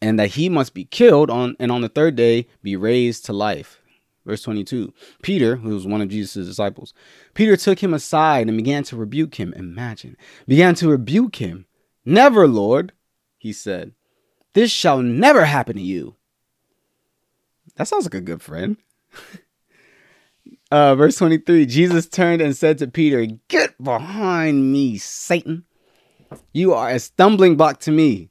and 0.00 0.20
that 0.20 0.30
he 0.30 0.48
must 0.48 0.72
be 0.72 0.84
killed 0.84 1.30
on 1.30 1.56
and 1.58 1.72
on 1.72 1.80
the 1.80 1.88
third 1.88 2.14
day 2.14 2.46
be 2.62 2.76
raised 2.76 3.24
to 3.24 3.32
life. 3.32 3.80
Verse 4.24 4.42
22. 4.42 4.94
Peter, 5.20 5.56
who 5.56 5.70
was 5.70 5.84
one 5.84 6.00
of 6.00 6.10
Jesus' 6.10 6.46
disciples, 6.46 6.94
Peter 7.34 7.56
took 7.56 7.82
him 7.82 7.94
aside 7.94 8.46
and 8.46 8.56
began 8.56 8.84
to 8.84 8.96
rebuke 8.96 9.34
him. 9.34 9.52
Imagine, 9.54 10.16
began 10.46 10.76
to 10.76 10.88
rebuke 10.88 11.36
him. 11.36 11.66
Never, 12.04 12.46
Lord, 12.46 12.92
he 13.36 13.52
said, 13.52 13.94
this 14.52 14.70
shall 14.70 15.02
never 15.02 15.44
happen 15.44 15.74
to 15.74 15.82
you. 15.82 16.14
That 17.74 17.88
sounds 17.88 18.04
like 18.04 18.14
a 18.14 18.20
good 18.20 18.42
friend. 18.42 18.76
Uh, 20.70 20.94
verse 20.94 21.16
23 21.16 21.64
Jesus 21.64 22.06
turned 22.06 22.42
and 22.42 22.54
said 22.54 22.76
to 22.76 22.86
Peter, 22.86 23.24
Get 23.48 23.82
behind 23.82 24.70
me, 24.70 24.98
Satan. 24.98 25.64
You 26.52 26.74
are 26.74 26.90
a 26.90 26.98
stumbling 26.98 27.56
block 27.56 27.80
to 27.80 27.90
me. 27.90 28.28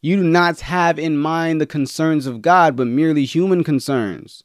You 0.00 0.16
do 0.16 0.22
not 0.22 0.60
have 0.60 0.98
in 0.98 1.16
mind 1.16 1.60
the 1.60 1.66
concerns 1.66 2.26
of 2.26 2.40
God, 2.40 2.76
but 2.76 2.86
merely 2.86 3.24
human 3.24 3.64
concerns. 3.64 4.44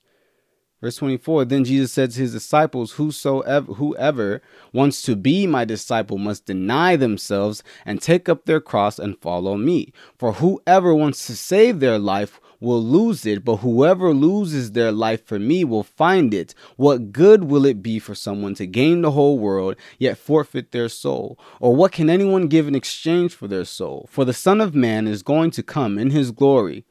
Verse 0.81 0.97
24 0.97 1.45
Then 1.45 1.63
Jesus 1.63 1.91
said 1.91 2.11
to 2.11 2.19
his 2.19 2.33
disciples, 2.33 2.93
Whosoever 2.93 3.73
whoever 3.73 4.41
wants 4.71 5.01
to 5.03 5.15
be 5.15 5.47
my 5.47 5.65
disciple 5.65 6.17
must 6.17 6.45
deny 6.45 6.95
themselves 6.95 7.63
and 7.85 8.01
take 8.01 8.29
up 8.29 8.45
their 8.45 8.61
cross 8.61 8.99
and 8.99 9.19
follow 9.19 9.57
me. 9.57 9.91
For 10.17 10.33
whoever 10.33 10.93
wants 10.93 11.25
to 11.27 11.35
save 11.35 11.79
their 11.79 11.97
life 11.97 12.39
will 12.59 12.81
lose 12.83 13.25
it, 13.25 13.43
but 13.45 13.57
whoever 13.57 14.13
loses 14.13 14.71
their 14.71 14.91
life 14.91 15.25
for 15.25 15.39
me 15.39 15.63
will 15.63 15.83
find 15.83 16.33
it. 16.33 16.53
What 16.75 17.11
good 17.11 17.45
will 17.45 17.65
it 17.65 17.83
be 17.83 17.99
for 17.99 18.15
someone 18.15 18.55
to 18.55 18.65
gain 18.65 19.01
the 19.01 19.11
whole 19.11 19.37
world, 19.37 19.75
yet 19.97 20.17
forfeit 20.17 20.71
their 20.71 20.89
soul? 20.89 21.37
Or 21.59 21.75
what 21.75 21.91
can 21.91 22.09
anyone 22.09 22.47
give 22.47 22.67
in 22.67 22.75
exchange 22.75 23.33
for 23.33 23.47
their 23.47 23.65
soul? 23.65 24.07
For 24.11 24.25
the 24.25 24.33
Son 24.33 24.61
of 24.61 24.75
Man 24.75 25.07
is 25.07 25.23
going 25.23 25.51
to 25.51 25.63
come 25.63 25.97
in 25.97 26.11
his 26.11 26.31
glory, 26.31 26.85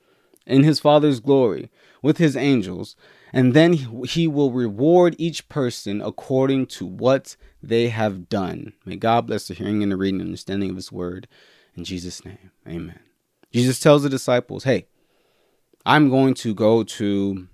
in 0.46 0.62
his 0.62 0.80
Father's 0.80 1.20
glory, 1.20 1.70
with 2.02 2.18
his 2.18 2.36
angels, 2.36 2.94
and 3.32 3.52
then 3.52 3.72
he 3.72 4.28
will 4.28 4.52
reward 4.52 5.16
each 5.18 5.48
person 5.48 6.00
according 6.00 6.66
to 6.66 6.86
what 6.86 7.36
they 7.62 7.88
have 7.88 8.28
done. 8.28 8.72
May 8.84 8.96
God 8.96 9.26
bless 9.26 9.48
the 9.48 9.54
hearing 9.54 9.82
and 9.82 9.90
the 9.90 9.96
reading 9.96 10.20
and 10.20 10.28
understanding 10.28 10.70
of 10.70 10.76
his 10.76 10.92
word. 10.92 11.26
In 11.74 11.84
Jesus' 11.84 12.24
name, 12.24 12.52
amen. 12.66 13.00
Jesus 13.52 13.80
tells 13.80 14.02
the 14.02 14.08
disciples, 14.08 14.64
hey, 14.64 14.86
I'm 15.86 16.10
going 16.10 16.34
to 16.34 16.52
go 16.52 16.82
to 16.82 17.46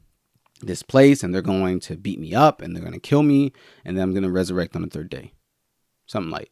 this 0.62 0.83
place 0.83 1.23
and 1.23 1.35
they're 1.35 1.43
going 1.43 1.81
to 1.81 1.97
beat 1.97 2.19
me 2.19 2.35
up 2.35 2.62
and 2.62 2.75
they're 2.75 2.83
going 2.83 2.95
to 2.95 3.01
kill 3.01 3.23
me 3.23 3.53
and 3.85 3.97
then 3.97 4.03
I'm 4.03 4.12
going 4.12 4.23
to 4.23 4.31
resurrect 4.31 4.75
on 4.75 4.83
the 4.83 4.89
third 4.89 5.11
day. 5.11 5.33
Something 6.07 6.31
like, 6.31 6.51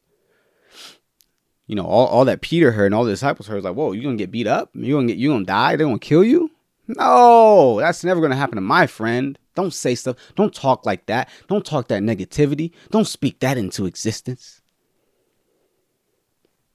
you 1.66 1.74
know, 1.74 1.86
all, 1.86 2.06
all 2.06 2.24
that 2.26 2.42
Peter 2.42 2.72
heard 2.72 2.86
and 2.86 2.94
all 2.94 3.04
the 3.04 3.12
disciples 3.12 3.48
heard 3.48 3.56
was 3.56 3.64
like, 3.64 3.74
whoa, 3.74 3.92
you're 3.92 4.02
going 4.02 4.18
to 4.18 4.22
get 4.22 4.30
beat 4.30 4.46
up? 4.46 4.70
You're 4.74 4.96
going 4.98 5.08
to 5.08 5.14
get, 5.14 5.20
you're 5.20 5.32
going 5.32 5.46
to 5.46 5.50
die? 5.50 5.76
They're 5.76 5.86
going 5.86 5.98
to 5.98 6.06
kill 6.06 6.22
you? 6.22 6.50
No, 6.86 7.78
that's 7.80 8.04
never 8.04 8.20
going 8.20 8.32
to 8.32 8.36
happen 8.36 8.56
to 8.56 8.60
my 8.60 8.86
friend. 8.86 9.38
Don't 9.54 9.72
say 9.72 9.94
stuff. 9.94 10.16
Don't 10.34 10.54
talk 10.54 10.84
like 10.84 11.06
that. 11.06 11.28
Don't 11.48 11.64
talk 11.64 11.88
that 11.88 12.02
negativity. 12.02 12.72
Don't 12.90 13.06
speak 13.06 13.40
that 13.40 13.56
into 13.56 13.86
existence. 13.86 14.59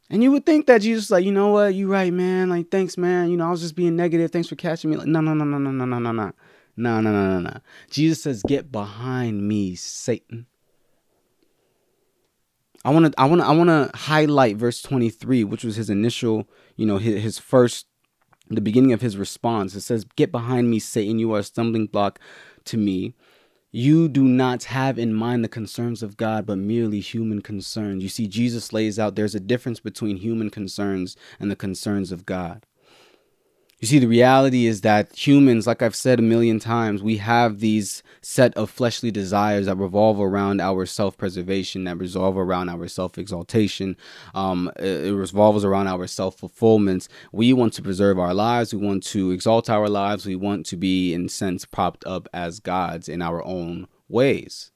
And 0.10 0.22
you 0.22 0.32
would 0.32 0.46
think 0.46 0.68
that 0.68 0.82
Jesus, 0.82 1.10
like, 1.10 1.26
you 1.26 1.32
know 1.32 1.50
what, 1.50 1.74
you 1.74 1.88
right, 1.88 2.14
man. 2.14 2.50
Like, 2.50 2.70
thanks, 2.70 2.98
man. 2.98 3.32
You 3.32 3.38
know, 3.38 3.48
I 3.48 3.52
was 3.52 3.62
just 3.62 3.76
being 3.76 3.96
negative. 3.96 4.32
Thanks 4.32 4.48
for 4.48 4.56
catching 4.56 4.92
me. 4.92 4.98
Like, 4.98 5.08
no, 5.08 5.20
no, 5.20 5.34
no, 5.34 5.44
no, 5.46 5.58
no, 5.58 5.72
no, 5.72 5.86
no, 5.86 6.00
no, 6.00 6.12
no. 6.12 6.32
No, 6.78 7.02
no, 7.02 7.12
no, 7.12 7.40
no, 7.40 7.50
no. 7.50 7.60
Jesus 7.90 8.22
says, 8.22 8.44
get 8.44 8.72
behind 8.72 9.48
me, 9.48 9.76
Satan. 9.76 10.46
I 12.84 12.92
want 12.92 13.08
to 13.08 13.20
I 13.20 13.26
want 13.26 13.42
to 13.42 13.48
I 13.48 13.52
want 13.52 13.70
to 13.70 13.98
highlight 13.98 14.58
verse 14.58 14.84
23, 14.84 15.44
which 15.44 15.64
was 15.64 15.76
his 15.76 15.90
initial, 15.90 16.48
you 16.76 16.86
know, 16.86 16.98
his, 17.00 17.24
his 17.24 17.40
first 17.40 17.88
the 18.48 18.62
beginning 18.62 18.94
of 18.94 19.02
his 19.02 19.18
response. 19.18 19.74
It 19.74 19.82
says, 19.82 20.06
"Get 20.16 20.32
behind 20.32 20.70
me, 20.70 20.78
Satan. 20.78 21.18
You 21.18 21.34
are 21.34 21.40
a 21.40 21.44
stumbling 21.44 21.88
block 21.88 22.20
to 22.66 22.78
me." 22.78 23.16
You 23.78 24.08
do 24.08 24.24
not 24.24 24.64
have 24.64 24.98
in 24.98 25.14
mind 25.14 25.44
the 25.44 25.50
concerns 25.50 26.02
of 26.02 26.16
God, 26.16 26.46
but 26.46 26.58
merely 26.58 27.02
human 27.02 27.42
concerns. 27.42 28.04
You 28.04 28.08
see, 28.08 28.26
Jesus 28.26 28.72
lays 28.72 28.98
out 28.98 29.18
there's 29.18 29.36
a 29.36 29.40
difference 29.42 29.82
between 29.82 30.16
human 30.16 30.50
concerns 30.50 31.18
and 31.42 31.52
the 31.52 31.58
concerns 31.58 32.14
of 32.14 32.26
God. 32.26 32.66
You 33.86 33.88
see, 33.88 34.00
the 34.00 34.08
reality 34.08 34.66
is 34.66 34.82
that 34.82 35.16
humans, 35.16 35.68
like 35.68 35.84
I've 35.84 35.94
said 35.94 36.18
a 36.18 36.24
million 36.24 36.58
times, 36.58 37.04
we 37.04 37.18
have 37.18 37.60
these 37.60 38.02
set 38.24 38.52
of 38.58 38.72
fleshly 38.72 39.12
desires 39.12 39.68
that 39.68 39.76
revolve 39.76 40.20
around 40.20 40.60
our 40.60 40.88
self 40.88 41.16
preservation, 41.20 41.84
that 41.84 41.98
revolve 42.00 42.36
around 42.36 42.70
our 42.70 42.88
self 42.88 43.20
exaltation, 43.20 43.96
um, 44.34 44.72
it, 44.78 45.14
revolves 45.14 45.64
around 45.64 45.86
our 45.86 46.08
self 46.08 46.36
fulfillment. 46.36 47.08
We 47.32 47.54
want 47.54 47.74
to 47.74 47.84
preserve 47.84 48.18
our 48.18 48.34
lives, 48.34 48.74
we 48.74 48.84
want 48.84 49.04
to 49.04 49.30
exalt 49.30 49.70
our 49.70 49.88
lives, 49.88 50.26
we 50.26 50.36
want 50.36 50.66
to 50.66 50.78
be, 50.78 51.14
in 51.14 51.30
sense, 51.30 51.64
propped 51.64 52.08
up 52.08 52.28
as 52.34 52.60
gods 52.60 53.08
in 53.08 53.22
our 53.22 53.46
own 53.46 53.88
ways. 54.10 54.72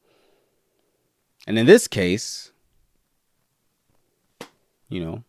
And 1.48 1.58
in 1.58 1.66
this 1.66 1.88
case, 1.88 2.52
you 4.88 5.04
know, 5.04 5.24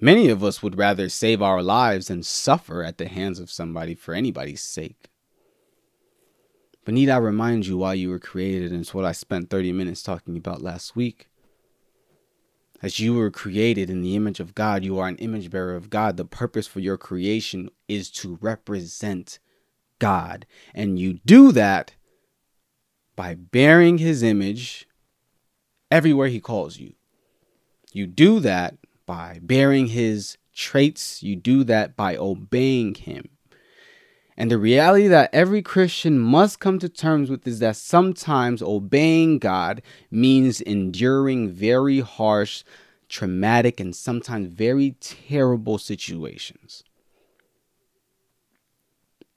Many 0.00 0.28
of 0.28 0.44
us 0.44 0.62
would 0.62 0.78
rather 0.78 1.08
save 1.08 1.42
our 1.42 1.62
lives 1.62 2.06
than 2.06 2.22
suffer 2.22 2.84
at 2.84 2.98
the 2.98 3.08
hands 3.08 3.40
of 3.40 3.50
somebody 3.50 3.94
for 3.94 4.14
anybody's 4.14 4.62
sake. 4.62 5.08
But 6.84 6.94
need 6.94 7.10
I 7.10 7.16
remind 7.16 7.66
you 7.66 7.76
why 7.76 7.94
you 7.94 8.08
were 8.08 8.20
created, 8.20 8.70
and 8.70 8.80
it's 8.80 8.94
what 8.94 9.04
I 9.04 9.12
spent 9.12 9.50
30 9.50 9.72
minutes 9.72 10.02
talking 10.02 10.36
about 10.36 10.62
last 10.62 10.94
week. 10.94 11.28
As 12.80 13.00
you 13.00 13.14
were 13.14 13.30
created 13.30 13.90
in 13.90 14.02
the 14.02 14.14
image 14.14 14.38
of 14.38 14.54
God, 14.54 14.84
you 14.84 14.98
are 14.98 15.08
an 15.08 15.16
image 15.16 15.50
bearer 15.50 15.74
of 15.74 15.90
God. 15.90 16.16
The 16.16 16.24
purpose 16.24 16.68
for 16.68 16.78
your 16.78 16.96
creation 16.96 17.70
is 17.88 18.08
to 18.12 18.38
represent 18.40 19.40
God. 19.98 20.46
And 20.74 20.98
you 20.98 21.14
do 21.26 21.50
that 21.52 21.94
by 23.16 23.34
bearing 23.34 23.98
his 23.98 24.22
image 24.22 24.86
everywhere 25.90 26.28
he 26.28 26.40
calls 26.40 26.78
you. 26.78 26.94
You 27.92 28.06
do 28.06 28.38
that 28.40 28.76
by 29.08 29.40
bearing 29.42 29.86
his 29.86 30.36
traits, 30.52 31.22
you 31.22 31.34
do 31.34 31.64
that 31.64 31.96
by 31.96 32.14
obeying 32.14 32.94
him. 32.94 33.30
And 34.36 34.50
the 34.50 34.58
reality 34.58 35.08
that 35.08 35.30
every 35.32 35.62
Christian 35.62 36.18
must 36.18 36.60
come 36.60 36.78
to 36.78 36.90
terms 36.90 37.30
with 37.30 37.46
is 37.48 37.58
that 37.60 37.76
sometimes 37.76 38.62
obeying 38.62 39.38
God 39.38 39.80
means 40.10 40.60
enduring 40.60 41.48
very 41.48 42.00
harsh, 42.00 42.64
traumatic, 43.08 43.80
and 43.80 43.96
sometimes 43.96 44.48
very 44.48 44.94
terrible 45.00 45.78
situations. 45.78 46.84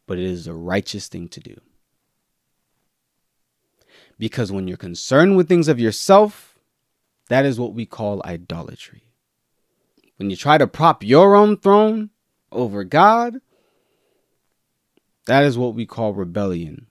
But 0.05 0.19
it 0.19 0.25
is 0.25 0.45
the 0.45 0.53
righteous 0.53 1.07
thing 1.07 1.29
to 1.29 1.39
do. 1.39 1.55
Because 4.19 4.51
when 4.51 4.67
you're 4.67 4.75
concerned 4.75 5.37
with 5.37 5.47
things 5.47 5.69
of 5.69 5.79
yourself, 5.79 6.59
that 7.29 7.45
is 7.45 7.57
what 7.57 7.73
we 7.73 7.85
call 7.85 8.21
idolatry. 8.25 9.03
When 10.21 10.29
you 10.29 10.35
try 10.35 10.59
to 10.59 10.67
prop 10.67 11.03
your 11.03 11.35
own 11.35 11.57
throne 11.57 12.11
over 12.51 12.83
God, 12.83 13.37
that 15.25 15.43
is 15.43 15.57
what 15.57 15.73
we 15.73 15.87
call 15.87 16.13
rebellion. 16.13 16.85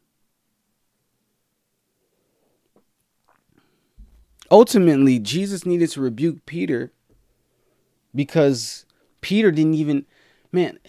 Ultimately, 4.51 5.21
Jesus 5.21 5.65
needed 5.65 5.91
to 5.91 6.01
rebuke 6.01 6.45
Peter 6.45 6.91
because 8.13 8.85
Peter 9.21 9.53
didn't 9.53 9.75
even, 9.75 10.07
man, 10.51 10.81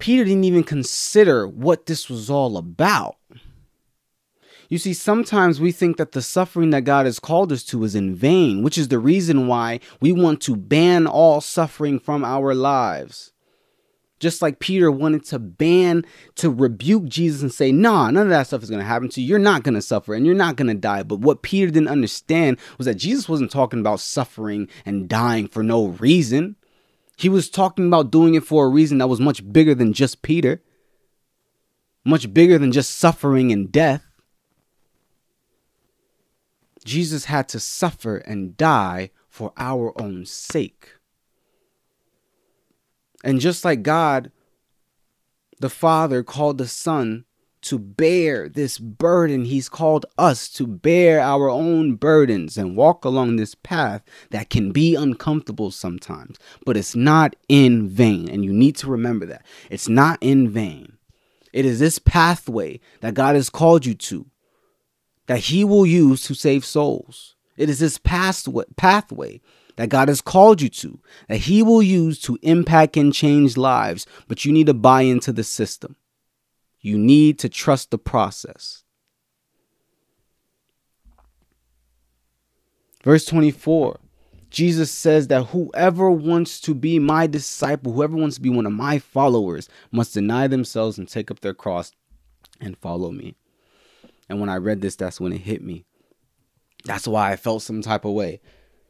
Peter 0.00 0.24
didn't 0.24 0.42
even 0.42 0.64
consider 0.64 1.46
what 1.46 1.86
this 1.86 2.10
was 2.10 2.28
all 2.28 2.56
about. 2.56 3.18
You 4.72 4.78
see, 4.78 4.94
sometimes 4.94 5.60
we 5.60 5.70
think 5.70 5.98
that 5.98 6.12
the 6.12 6.22
suffering 6.22 6.70
that 6.70 6.84
God 6.84 7.04
has 7.04 7.18
called 7.18 7.52
us 7.52 7.62
to 7.64 7.84
is 7.84 7.94
in 7.94 8.14
vain, 8.14 8.62
which 8.62 8.78
is 8.78 8.88
the 8.88 8.98
reason 8.98 9.46
why 9.46 9.80
we 10.00 10.12
want 10.12 10.40
to 10.44 10.56
ban 10.56 11.06
all 11.06 11.42
suffering 11.42 11.98
from 11.98 12.24
our 12.24 12.54
lives. 12.54 13.34
Just 14.18 14.40
like 14.40 14.60
Peter 14.60 14.90
wanted 14.90 15.26
to 15.26 15.38
ban, 15.38 16.06
to 16.36 16.48
rebuke 16.48 17.04
Jesus 17.04 17.42
and 17.42 17.52
say, 17.52 17.70
nah, 17.70 18.10
none 18.10 18.22
of 18.22 18.28
that 18.30 18.46
stuff 18.46 18.62
is 18.62 18.70
going 18.70 18.80
to 18.80 18.86
happen 18.86 19.10
to 19.10 19.20
you. 19.20 19.26
You're 19.28 19.38
not 19.38 19.62
going 19.62 19.74
to 19.74 19.82
suffer 19.82 20.14
and 20.14 20.24
you're 20.24 20.34
not 20.34 20.56
going 20.56 20.68
to 20.68 20.74
die. 20.74 21.02
But 21.02 21.20
what 21.20 21.42
Peter 21.42 21.70
didn't 21.70 21.88
understand 21.88 22.56
was 22.78 22.86
that 22.86 22.94
Jesus 22.94 23.28
wasn't 23.28 23.50
talking 23.50 23.80
about 23.80 24.00
suffering 24.00 24.70
and 24.86 25.06
dying 25.06 25.48
for 25.48 25.62
no 25.62 25.88
reason. 25.88 26.56
He 27.18 27.28
was 27.28 27.50
talking 27.50 27.88
about 27.88 28.10
doing 28.10 28.36
it 28.36 28.44
for 28.44 28.64
a 28.64 28.70
reason 28.70 28.96
that 28.96 29.08
was 29.08 29.20
much 29.20 29.52
bigger 29.52 29.74
than 29.74 29.92
just 29.92 30.22
Peter, 30.22 30.62
much 32.06 32.32
bigger 32.32 32.56
than 32.56 32.72
just 32.72 32.94
suffering 32.94 33.52
and 33.52 33.70
death. 33.70 34.08
Jesus 36.84 37.26
had 37.26 37.48
to 37.50 37.60
suffer 37.60 38.16
and 38.16 38.56
die 38.56 39.10
for 39.28 39.52
our 39.56 39.98
own 40.00 40.26
sake. 40.26 40.94
And 43.24 43.40
just 43.40 43.64
like 43.64 43.82
God, 43.82 44.30
the 45.60 45.70
Father 45.70 46.22
called 46.22 46.58
the 46.58 46.66
Son 46.66 47.24
to 47.62 47.78
bear 47.78 48.48
this 48.48 48.78
burden, 48.78 49.44
He's 49.44 49.68
called 49.68 50.04
us 50.18 50.48
to 50.50 50.66
bear 50.66 51.20
our 51.20 51.48
own 51.48 51.94
burdens 51.94 52.58
and 52.58 52.76
walk 52.76 53.04
along 53.04 53.36
this 53.36 53.54
path 53.54 54.02
that 54.30 54.50
can 54.50 54.72
be 54.72 54.96
uncomfortable 54.96 55.70
sometimes. 55.70 56.38
But 56.66 56.76
it's 56.76 56.96
not 56.96 57.36
in 57.48 57.88
vain. 57.88 58.28
And 58.28 58.44
you 58.44 58.52
need 58.52 58.76
to 58.78 58.90
remember 58.90 59.26
that. 59.26 59.46
It's 59.70 59.88
not 59.88 60.18
in 60.20 60.50
vain. 60.50 60.98
It 61.52 61.64
is 61.64 61.78
this 61.78 61.98
pathway 61.98 62.80
that 63.00 63.14
God 63.14 63.36
has 63.36 63.50
called 63.50 63.86
you 63.86 63.94
to 63.94 64.26
that 65.26 65.40
he 65.40 65.64
will 65.64 65.86
use 65.86 66.22
to 66.24 66.34
save 66.34 66.64
souls. 66.64 67.36
It 67.56 67.68
is 67.68 67.78
this 67.78 67.98
pathway 67.98 69.40
that 69.76 69.88
God 69.88 70.08
has 70.08 70.20
called 70.20 70.60
you 70.60 70.68
to, 70.68 71.00
that 71.28 71.38
he 71.38 71.62
will 71.62 71.82
use 71.82 72.20
to 72.22 72.38
impact 72.42 72.96
and 72.96 73.12
change 73.12 73.56
lives, 73.56 74.06
but 74.28 74.44
you 74.44 74.52
need 74.52 74.66
to 74.66 74.74
buy 74.74 75.02
into 75.02 75.32
the 75.32 75.44
system. 75.44 75.96
You 76.80 76.98
need 76.98 77.38
to 77.40 77.48
trust 77.48 77.90
the 77.90 77.98
process. 77.98 78.82
Verse 83.04 83.24
24 83.24 83.98
Jesus 84.50 84.90
says 84.90 85.28
that 85.28 85.44
whoever 85.44 86.10
wants 86.10 86.60
to 86.60 86.74
be 86.74 86.98
my 86.98 87.26
disciple, 87.26 87.92
whoever 87.92 88.16
wants 88.16 88.36
to 88.36 88.42
be 88.42 88.50
one 88.50 88.66
of 88.66 88.72
my 88.72 88.98
followers, 88.98 89.66
must 89.90 90.12
deny 90.12 90.46
themselves 90.46 90.98
and 90.98 91.08
take 91.08 91.30
up 91.30 91.40
their 91.40 91.54
cross 91.54 91.92
and 92.60 92.76
follow 92.76 93.10
me. 93.10 93.34
And 94.32 94.40
when 94.40 94.48
I 94.48 94.56
read 94.56 94.80
this, 94.80 94.96
that's 94.96 95.20
when 95.20 95.34
it 95.34 95.42
hit 95.42 95.62
me. 95.62 95.84
That's 96.86 97.06
why 97.06 97.32
I 97.32 97.36
felt 97.36 97.60
some 97.60 97.82
type 97.82 98.06
of 98.06 98.12
way. 98.12 98.40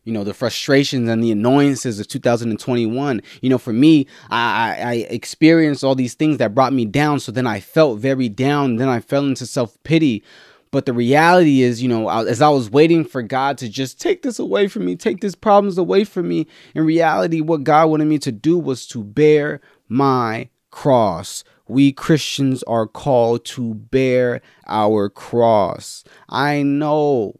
You 0.04 0.12
know, 0.12 0.22
the 0.22 0.34
frustrations 0.34 1.08
and 1.08 1.20
the 1.20 1.32
annoyances 1.32 1.98
of 1.98 2.06
2021. 2.06 3.20
You 3.40 3.50
know, 3.50 3.58
for 3.58 3.72
me, 3.72 4.06
I, 4.30 4.76
I 4.80 4.94
experienced 5.10 5.82
all 5.82 5.96
these 5.96 6.14
things 6.14 6.38
that 6.38 6.54
brought 6.54 6.72
me 6.72 6.84
down. 6.84 7.18
So 7.18 7.32
then 7.32 7.48
I 7.48 7.58
felt 7.58 7.98
very 7.98 8.28
down. 8.28 8.76
Then 8.76 8.88
I 8.88 9.00
fell 9.00 9.26
into 9.26 9.44
self 9.44 9.76
pity. 9.82 10.22
But 10.70 10.86
the 10.86 10.92
reality 10.92 11.62
is, 11.62 11.82
you 11.82 11.88
know, 11.88 12.08
as 12.08 12.40
I 12.40 12.48
was 12.48 12.70
waiting 12.70 13.04
for 13.04 13.20
God 13.20 13.58
to 13.58 13.68
just 13.68 14.00
take 14.00 14.22
this 14.22 14.38
away 14.38 14.68
from 14.68 14.84
me, 14.84 14.94
take 14.94 15.22
these 15.22 15.34
problems 15.34 15.76
away 15.76 16.04
from 16.04 16.28
me, 16.28 16.46
in 16.72 16.86
reality, 16.86 17.40
what 17.40 17.64
God 17.64 17.90
wanted 17.90 18.04
me 18.04 18.20
to 18.20 18.30
do 18.30 18.60
was 18.60 18.86
to 18.86 19.02
bear 19.02 19.60
my 19.88 20.50
cross. 20.70 21.42
We 21.68 21.92
Christians 21.92 22.62
are 22.64 22.86
called 22.86 23.44
to 23.46 23.74
bear 23.74 24.40
our 24.66 25.08
cross. 25.08 26.04
I 26.28 26.62
know 26.62 27.34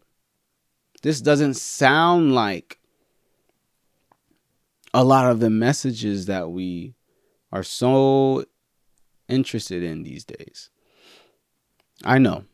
this 1.01 1.21
doesn't 1.21 1.55
sound 1.55 2.33
like 2.33 2.79
a 4.93 5.03
lot 5.03 5.29
of 5.29 5.39
the 5.39 5.49
messages 5.49 6.27
that 6.27 6.51
we 6.51 6.95
are 7.51 7.63
so 7.63 8.45
interested 9.27 9.83
in 9.83 10.03
these 10.03 10.23
days. 10.23 10.69
I 12.03 12.17
know. 12.17 12.45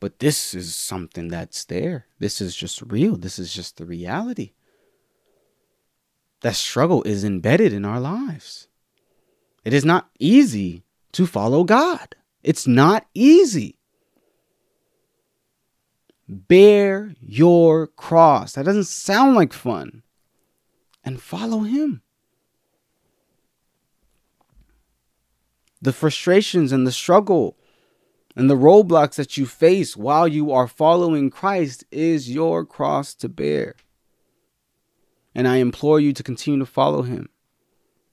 But 0.00 0.18
this 0.18 0.52
is 0.52 0.74
something 0.74 1.28
that's 1.28 1.64
there. 1.64 2.06
This 2.18 2.40
is 2.40 2.54
just 2.54 2.82
real. 2.82 3.16
This 3.16 3.38
is 3.38 3.54
just 3.54 3.76
the 3.76 3.86
reality. 3.86 4.52
That 6.42 6.56
struggle 6.56 7.02
is 7.04 7.24
embedded 7.24 7.72
in 7.72 7.84
our 7.86 8.00
lives. 8.00 8.68
It 9.64 9.72
is 9.72 9.84
not 9.84 10.10
easy 10.18 10.84
to 11.12 11.26
follow 11.26 11.64
God. 11.64 12.14
It's 12.42 12.66
not 12.66 13.06
easy. 13.14 13.78
Bear 16.28 17.14
your 17.20 17.86
cross. 17.86 18.54
That 18.54 18.64
doesn't 18.64 18.84
sound 18.84 19.34
like 19.34 19.52
fun. 19.52 20.02
And 21.04 21.20
follow 21.20 21.60
Him. 21.60 22.02
The 25.80 25.92
frustrations 25.92 26.72
and 26.72 26.86
the 26.86 26.92
struggle 26.92 27.58
and 28.36 28.50
the 28.50 28.56
roadblocks 28.56 29.14
that 29.14 29.36
you 29.36 29.46
face 29.46 29.96
while 29.96 30.26
you 30.26 30.50
are 30.50 30.66
following 30.66 31.30
Christ 31.30 31.84
is 31.90 32.30
your 32.30 32.64
cross 32.64 33.14
to 33.16 33.28
bear. 33.28 33.76
And 35.34 35.46
I 35.46 35.56
implore 35.56 36.00
you 36.00 36.12
to 36.12 36.22
continue 36.22 36.60
to 36.60 36.66
follow 36.66 37.02
him. 37.02 37.28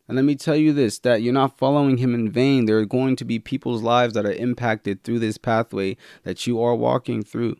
And 0.07 0.15
let 0.15 0.25
me 0.25 0.35
tell 0.35 0.55
you 0.55 0.73
this 0.73 0.99
that 0.99 1.21
you're 1.21 1.33
not 1.33 1.57
following 1.57 1.97
him 1.97 2.13
in 2.13 2.31
vain. 2.31 2.65
There 2.65 2.77
are 2.77 2.85
going 2.85 3.15
to 3.17 3.25
be 3.25 3.39
people's 3.39 3.81
lives 3.81 4.13
that 4.13 4.25
are 4.25 4.33
impacted 4.33 5.03
through 5.03 5.19
this 5.19 5.37
pathway 5.37 5.97
that 6.23 6.45
you 6.45 6.61
are 6.61 6.75
walking 6.75 7.23
through. 7.23 7.57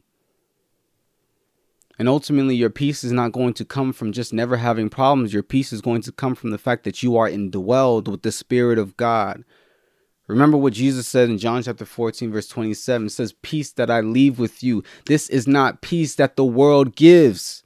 And 1.99 2.10
ultimately, 2.10 2.56
your 2.56 2.71
peace 2.71 3.04
is 3.04 3.12
not 3.12 3.32
going 3.32 3.54
to 3.54 3.65
come 3.65 3.93
from 3.93 4.12
just 4.12 4.34
never 4.34 4.58
having 4.58 4.89
problems. 4.89 5.34
Your 5.34 5.43
peace 5.43 5.71
is 5.71 5.82
going 5.82 6.01
to 6.01 6.12
come 6.12 6.34
from 6.34 6.49
the 6.49 6.58
fact 6.58 6.84
that 6.84 7.04
you 7.04 7.15
are 7.15 7.30
indwelled 7.30 8.08
with 8.08 8.23
the 8.23 8.32
Spirit 8.32 8.80
of 8.80 8.97
God 8.97 9.43
Remember 10.32 10.56
what 10.56 10.71
Jesus 10.71 11.10
said 11.10 11.30
in 11.30 11.38
John 11.38 11.62
chapter 11.62 11.84
14, 11.84 12.32
verse 12.32 12.47
27 12.47 13.08
it 13.08 13.10
says, 13.10 13.34
Peace 13.41 13.73
that 13.73 13.91
I 13.91 13.99
leave 13.99 14.39
with 14.39 14.63
you. 14.63 14.82
This 15.06 15.27
is 15.27 15.45
not 15.45 15.82
peace 15.82 16.15
that 16.15 16.38
the 16.38 16.45
world 16.45 16.95
gives. 16.95 17.63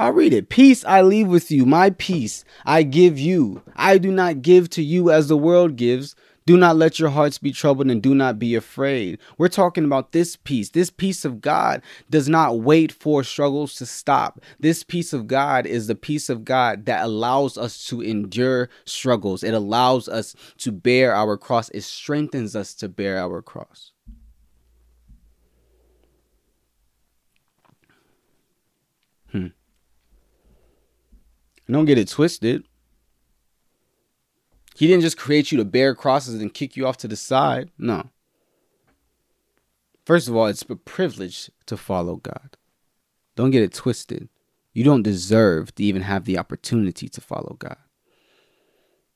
I'll 0.00 0.14
read 0.14 0.32
it. 0.32 0.48
Peace 0.48 0.82
I 0.86 1.02
leave 1.02 1.28
with 1.28 1.50
you. 1.50 1.66
My 1.66 1.90
peace 1.90 2.42
I 2.64 2.84
give 2.84 3.18
you. 3.18 3.60
I 3.76 3.98
do 3.98 4.10
not 4.10 4.40
give 4.40 4.70
to 4.70 4.82
you 4.82 5.10
as 5.10 5.28
the 5.28 5.36
world 5.36 5.76
gives. 5.76 6.16
Do 6.46 6.56
not 6.56 6.76
let 6.76 6.98
your 6.98 7.10
hearts 7.10 7.36
be 7.36 7.52
troubled 7.52 7.90
and 7.90 8.02
do 8.02 8.14
not 8.14 8.38
be 8.38 8.54
afraid. 8.54 9.18
We're 9.36 9.48
talking 9.48 9.84
about 9.84 10.12
this 10.12 10.36
peace. 10.36 10.70
This 10.70 10.88
peace 10.88 11.26
of 11.26 11.42
God 11.42 11.82
does 12.08 12.30
not 12.30 12.60
wait 12.60 12.92
for 12.92 13.22
struggles 13.22 13.74
to 13.74 13.84
stop. 13.84 14.40
This 14.58 14.82
peace 14.82 15.12
of 15.12 15.26
God 15.26 15.66
is 15.66 15.86
the 15.86 15.94
peace 15.94 16.30
of 16.30 16.46
God 16.46 16.86
that 16.86 17.04
allows 17.04 17.58
us 17.58 17.84
to 17.88 18.00
endure 18.00 18.70
struggles. 18.86 19.42
It 19.42 19.52
allows 19.52 20.08
us 20.08 20.34
to 20.60 20.72
bear 20.72 21.14
our 21.14 21.36
cross. 21.36 21.68
It 21.68 21.82
strengthens 21.82 22.56
us 22.56 22.72
to 22.76 22.88
bear 22.88 23.18
our 23.18 23.42
cross. 23.42 23.92
Hmm. 29.30 29.48
Don't 31.70 31.84
get 31.84 31.98
it 31.98 32.08
twisted. 32.08 32.64
He 34.74 34.86
didn't 34.86 35.02
just 35.02 35.18
create 35.18 35.52
you 35.52 35.58
to 35.58 35.64
bear 35.64 35.94
crosses 35.94 36.40
and 36.40 36.52
kick 36.52 36.76
you 36.76 36.86
off 36.86 36.96
to 36.98 37.08
the 37.08 37.16
side. 37.16 37.70
No. 37.78 38.08
First 40.04 40.26
of 40.26 40.34
all, 40.34 40.46
it's 40.46 40.64
a 40.68 40.76
privilege 40.76 41.50
to 41.66 41.76
follow 41.76 42.16
God. 42.16 42.56
Don't 43.36 43.50
get 43.50 43.62
it 43.62 43.74
twisted. 43.74 44.28
You 44.72 44.84
don't 44.84 45.02
deserve 45.02 45.74
to 45.74 45.84
even 45.84 46.02
have 46.02 46.24
the 46.24 46.38
opportunity 46.38 47.08
to 47.08 47.20
follow 47.20 47.56
God. 47.58 47.76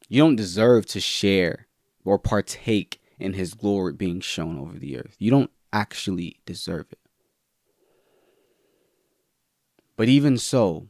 You 0.09 0.21
don't 0.21 0.37
deserve 0.37 0.87
to 0.87 1.01
share 1.01 1.67
or 2.05 2.19
partake 2.19 3.01
in 3.19 3.33
his 3.33 3.55
glory 3.55 3.93
being 3.95 4.21
shown 4.21 4.59
over 4.59 4.79
the 4.79 4.99
earth. 4.99 5.17
You 5.19 5.31
don't 5.31 5.51
actually 5.73 6.41
deserve 6.45 6.87
it. 6.93 6.99
But 9.97 10.09
even 10.09 10.37
so, 10.39 10.89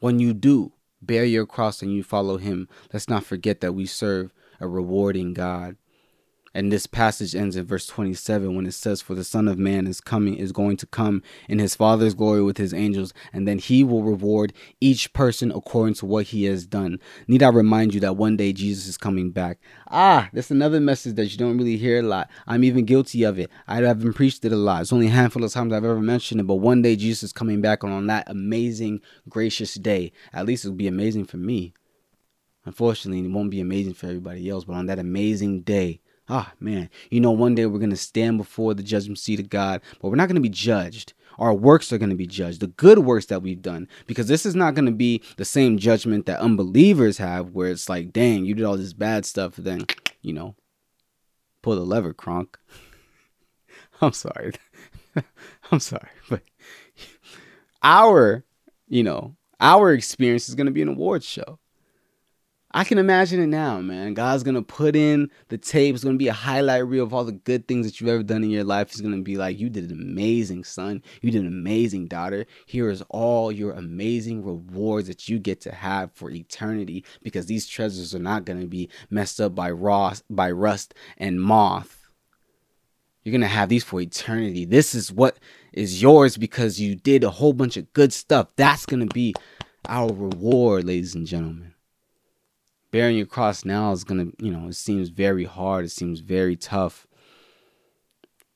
when 0.00 0.18
you 0.18 0.34
do, 0.34 0.72
bear 1.00 1.24
your 1.24 1.46
cross 1.46 1.82
and 1.82 1.92
you 1.92 2.02
follow 2.02 2.36
him, 2.38 2.68
let's 2.92 3.08
not 3.08 3.24
forget 3.24 3.60
that 3.60 3.72
we 3.74 3.86
serve 3.86 4.32
a 4.58 4.68
rewarding 4.68 5.32
God 5.32 5.76
and 6.52 6.72
this 6.72 6.86
passage 6.86 7.34
ends 7.34 7.54
in 7.54 7.64
verse 7.64 7.86
27 7.86 8.54
when 8.54 8.66
it 8.66 8.72
says, 8.72 9.00
For 9.00 9.14
the 9.14 9.24
Son 9.24 9.46
of 9.46 9.58
Man 9.58 9.86
is 9.86 10.00
coming, 10.00 10.34
is 10.34 10.50
going 10.50 10.76
to 10.78 10.86
come 10.86 11.22
in 11.48 11.58
his 11.58 11.74
Father's 11.74 12.14
glory 12.14 12.42
with 12.42 12.58
his 12.58 12.74
angels, 12.74 13.12
and 13.32 13.46
then 13.46 13.58
he 13.58 13.84
will 13.84 14.02
reward 14.02 14.52
each 14.80 15.12
person 15.12 15.52
according 15.52 15.94
to 15.94 16.06
what 16.06 16.26
he 16.26 16.44
has 16.44 16.66
done. 16.66 16.98
Need 17.28 17.42
I 17.42 17.48
remind 17.48 17.94
you 17.94 18.00
that 18.00 18.16
one 18.16 18.36
day 18.36 18.52
Jesus 18.52 18.86
is 18.86 18.98
coming 18.98 19.30
back? 19.30 19.58
Ah, 19.88 20.28
that's 20.32 20.50
another 20.50 20.80
message 20.80 21.14
that 21.14 21.26
you 21.26 21.38
don't 21.38 21.58
really 21.58 21.76
hear 21.76 22.00
a 22.00 22.02
lot. 22.02 22.28
I'm 22.46 22.64
even 22.64 22.84
guilty 22.84 23.22
of 23.22 23.38
it. 23.38 23.50
I 23.68 23.76
haven't 23.76 24.14
preached 24.14 24.44
it 24.44 24.52
a 24.52 24.56
lot. 24.56 24.82
It's 24.82 24.92
only 24.92 25.06
a 25.06 25.10
handful 25.10 25.44
of 25.44 25.52
times 25.52 25.72
I've 25.72 25.84
ever 25.84 26.00
mentioned 26.00 26.40
it, 26.40 26.46
but 26.46 26.56
one 26.56 26.82
day 26.82 26.96
Jesus 26.96 27.24
is 27.24 27.32
coming 27.32 27.60
back, 27.60 27.84
on 27.84 28.06
that 28.08 28.24
amazing, 28.28 29.00
gracious 29.28 29.74
day, 29.74 30.12
at 30.32 30.46
least 30.46 30.64
it'll 30.64 30.76
be 30.76 30.86
amazing 30.88 31.24
for 31.24 31.36
me. 31.36 31.74
Unfortunately, 32.64 33.24
it 33.24 33.30
won't 33.30 33.50
be 33.50 33.60
amazing 33.60 33.94
for 33.94 34.06
everybody 34.06 34.48
else, 34.48 34.64
but 34.64 34.74
on 34.74 34.86
that 34.86 34.98
amazing 34.98 35.62
day, 35.62 36.00
ah, 36.30 36.52
man, 36.60 36.88
you 37.10 37.20
know, 37.20 37.32
one 37.32 37.54
day 37.54 37.66
we're 37.66 37.78
going 37.78 37.90
to 37.90 37.96
stand 37.96 38.38
before 38.38 38.72
the 38.72 38.82
judgment 38.82 39.18
seat 39.18 39.40
of 39.40 39.50
God, 39.50 39.82
but 40.00 40.08
we're 40.08 40.16
not 40.16 40.28
going 40.28 40.36
to 40.36 40.40
be 40.40 40.48
judged. 40.48 41.12
Our 41.38 41.54
works 41.54 41.92
are 41.92 41.98
going 41.98 42.10
to 42.10 42.16
be 42.16 42.26
judged, 42.26 42.60
the 42.60 42.66
good 42.66 43.00
works 43.00 43.26
that 43.26 43.42
we've 43.42 43.62
done, 43.62 43.88
because 44.06 44.28
this 44.28 44.44
is 44.44 44.54
not 44.54 44.74
going 44.74 44.86
to 44.86 44.92
be 44.92 45.22
the 45.36 45.44
same 45.44 45.78
judgment 45.78 46.26
that 46.26 46.40
unbelievers 46.40 47.18
have, 47.18 47.50
where 47.50 47.70
it's 47.70 47.88
like, 47.88 48.12
dang, 48.12 48.44
you 48.44 48.54
did 48.54 48.64
all 48.64 48.76
this 48.76 48.92
bad 48.92 49.24
stuff, 49.24 49.56
then, 49.56 49.86
you 50.22 50.32
know, 50.32 50.54
pull 51.62 51.76
the 51.76 51.82
lever, 51.82 52.12
Kronk. 52.12 52.58
I'm 54.02 54.12
sorry. 54.12 54.52
I'm 55.72 55.80
sorry, 55.80 56.10
but 56.28 56.42
our, 57.82 58.44
you 58.86 59.02
know, 59.02 59.36
our 59.60 59.92
experience 59.92 60.48
is 60.48 60.54
going 60.54 60.66
to 60.66 60.72
be 60.72 60.82
an 60.82 60.88
awards 60.88 61.26
show. 61.26 61.58
I 62.72 62.84
can 62.84 62.98
imagine 62.98 63.42
it 63.42 63.48
now, 63.48 63.80
man. 63.80 64.14
God's 64.14 64.44
gonna 64.44 64.62
put 64.62 64.94
in 64.94 65.28
the 65.48 65.58
tape. 65.58 65.92
It's 65.92 66.04
gonna 66.04 66.16
be 66.16 66.28
a 66.28 66.32
highlight 66.32 66.86
reel 66.86 67.02
of 67.02 67.12
all 67.12 67.24
the 67.24 67.32
good 67.32 67.66
things 67.66 67.84
that 67.84 68.00
you've 68.00 68.08
ever 68.08 68.22
done 68.22 68.44
in 68.44 68.50
your 68.50 68.62
life. 68.62 68.90
He's 68.90 69.00
gonna 69.00 69.22
be 69.22 69.36
like, 69.36 69.58
You 69.58 69.68
did 69.68 69.90
an 69.90 70.00
amazing, 70.00 70.62
son. 70.62 71.02
You 71.20 71.32
did 71.32 71.40
an 71.40 71.48
amazing, 71.48 72.06
daughter. 72.06 72.46
Here 72.66 72.88
is 72.88 73.02
all 73.08 73.50
your 73.50 73.72
amazing 73.72 74.44
rewards 74.44 75.08
that 75.08 75.28
you 75.28 75.40
get 75.40 75.60
to 75.62 75.72
have 75.72 76.12
for 76.12 76.30
eternity 76.30 77.04
because 77.24 77.46
these 77.46 77.66
treasures 77.66 78.14
are 78.14 78.20
not 78.20 78.44
gonna 78.44 78.68
be 78.68 78.88
messed 79.10 79.40
up 79.40 79.52
by 79.52 79.72
rust, 79.72 80.22
by 80.30 80.48
rust 80.52 80.94
and 81.18 81.42
moth. 81.42 82.06
You're 83.24 83.32
gonna 83.32 83.48
have 83.48 83.68
these 83.68 83.82
for 83.82 84.00
eternity. 84.00 84.64
This 84.64 84.94
is 84.94 85.10
what 85.10 85.38
is 85.72 86.00
yours 86.00 86.36
because 86.36 86.78
you 86.78 86.94
did 86.94 87.24
a 87.24 87.30
whole 87.30 87.52
bunch 87.52 87.76
of 87.76 87.92
good 87.94 88.12
stuff. 88.12 88.46
That's 88.54 88.86
gonna 88.86 89.06
be 89.06 89.34
our 89.88 90.12
reward, 90.12 90.84
ladies 90.84 91.16
and 91.16 91.26
gentlemen 91.26 91.74
bearing 92.90 93.16
your 93.16 93.26
cross 93.26 93.64
now 93.64 93.92
is 93.92 94.04
going 94.04 94.30
to, 94.30 94.44
you 94.44 94.50
know, 94.50 94.68
it 94.68 94.74
seems 94.74 95.08
very 95.08 95.44
hard. 95.44 95.84
It 95.84 95.90
seems 95.90 96.20
very 96.20 96.56
tough. 96.56 97.06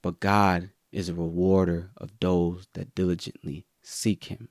But 0.03 0.20
God 0.20 0.70
is 0.92 1.09
a 1.09 1.14
rewarder 1.14 1.90
of 1.97 2.11
those 2.20 2.68
that 2.75 2.94
diligently 2.94 3.66
seek 3.83 4.25
Him. 4.25 4.49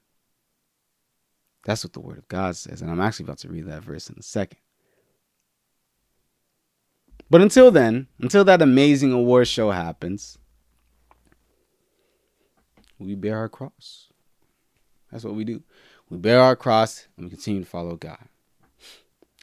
That's 1.65 1.83
what 1.83 1.93
the 1.93 2.01
Word 2.01 2.17
of 2.17 2.27
God 2.27 2.55
says. 2.55 2.81
And 2.81 2.91
I'm 2.91 3.01
actually 3.01 3.25
about 3.25 3.37
to 3.39 3.49
read 3.49 3.67
that 3.67 3.83
verse 3.83 4.09
in 4.09 4.15
a 4.17 4.23
second. 4.23 4.59
But 7.29 7.41
until 7.41 7.71
then, 7.71 8.07
until 8.19 8.43
that 8.43 8.61
amazing 8.61 9.11
award 9.11 9.47
show 9.47 9.71
happens, 9.71 10.37
we 12.99 13.15
bear 13.15 13.37
our 13.37 13.49
cross. 13.49 14.09
That's 15.11 15.23
what 15.23 15.35
we 15.35 15.43
do. 15.43 15.63
We 16.09 16.17
bear 16.17 16.41
our 16.41 16.55
cross 16.55 17.07
and 17.15 17.25
we 17.25 17.29
continue 17.29 17.61
to 17.61 17.69
follow 17.69 17.95
God. 17.95 18.27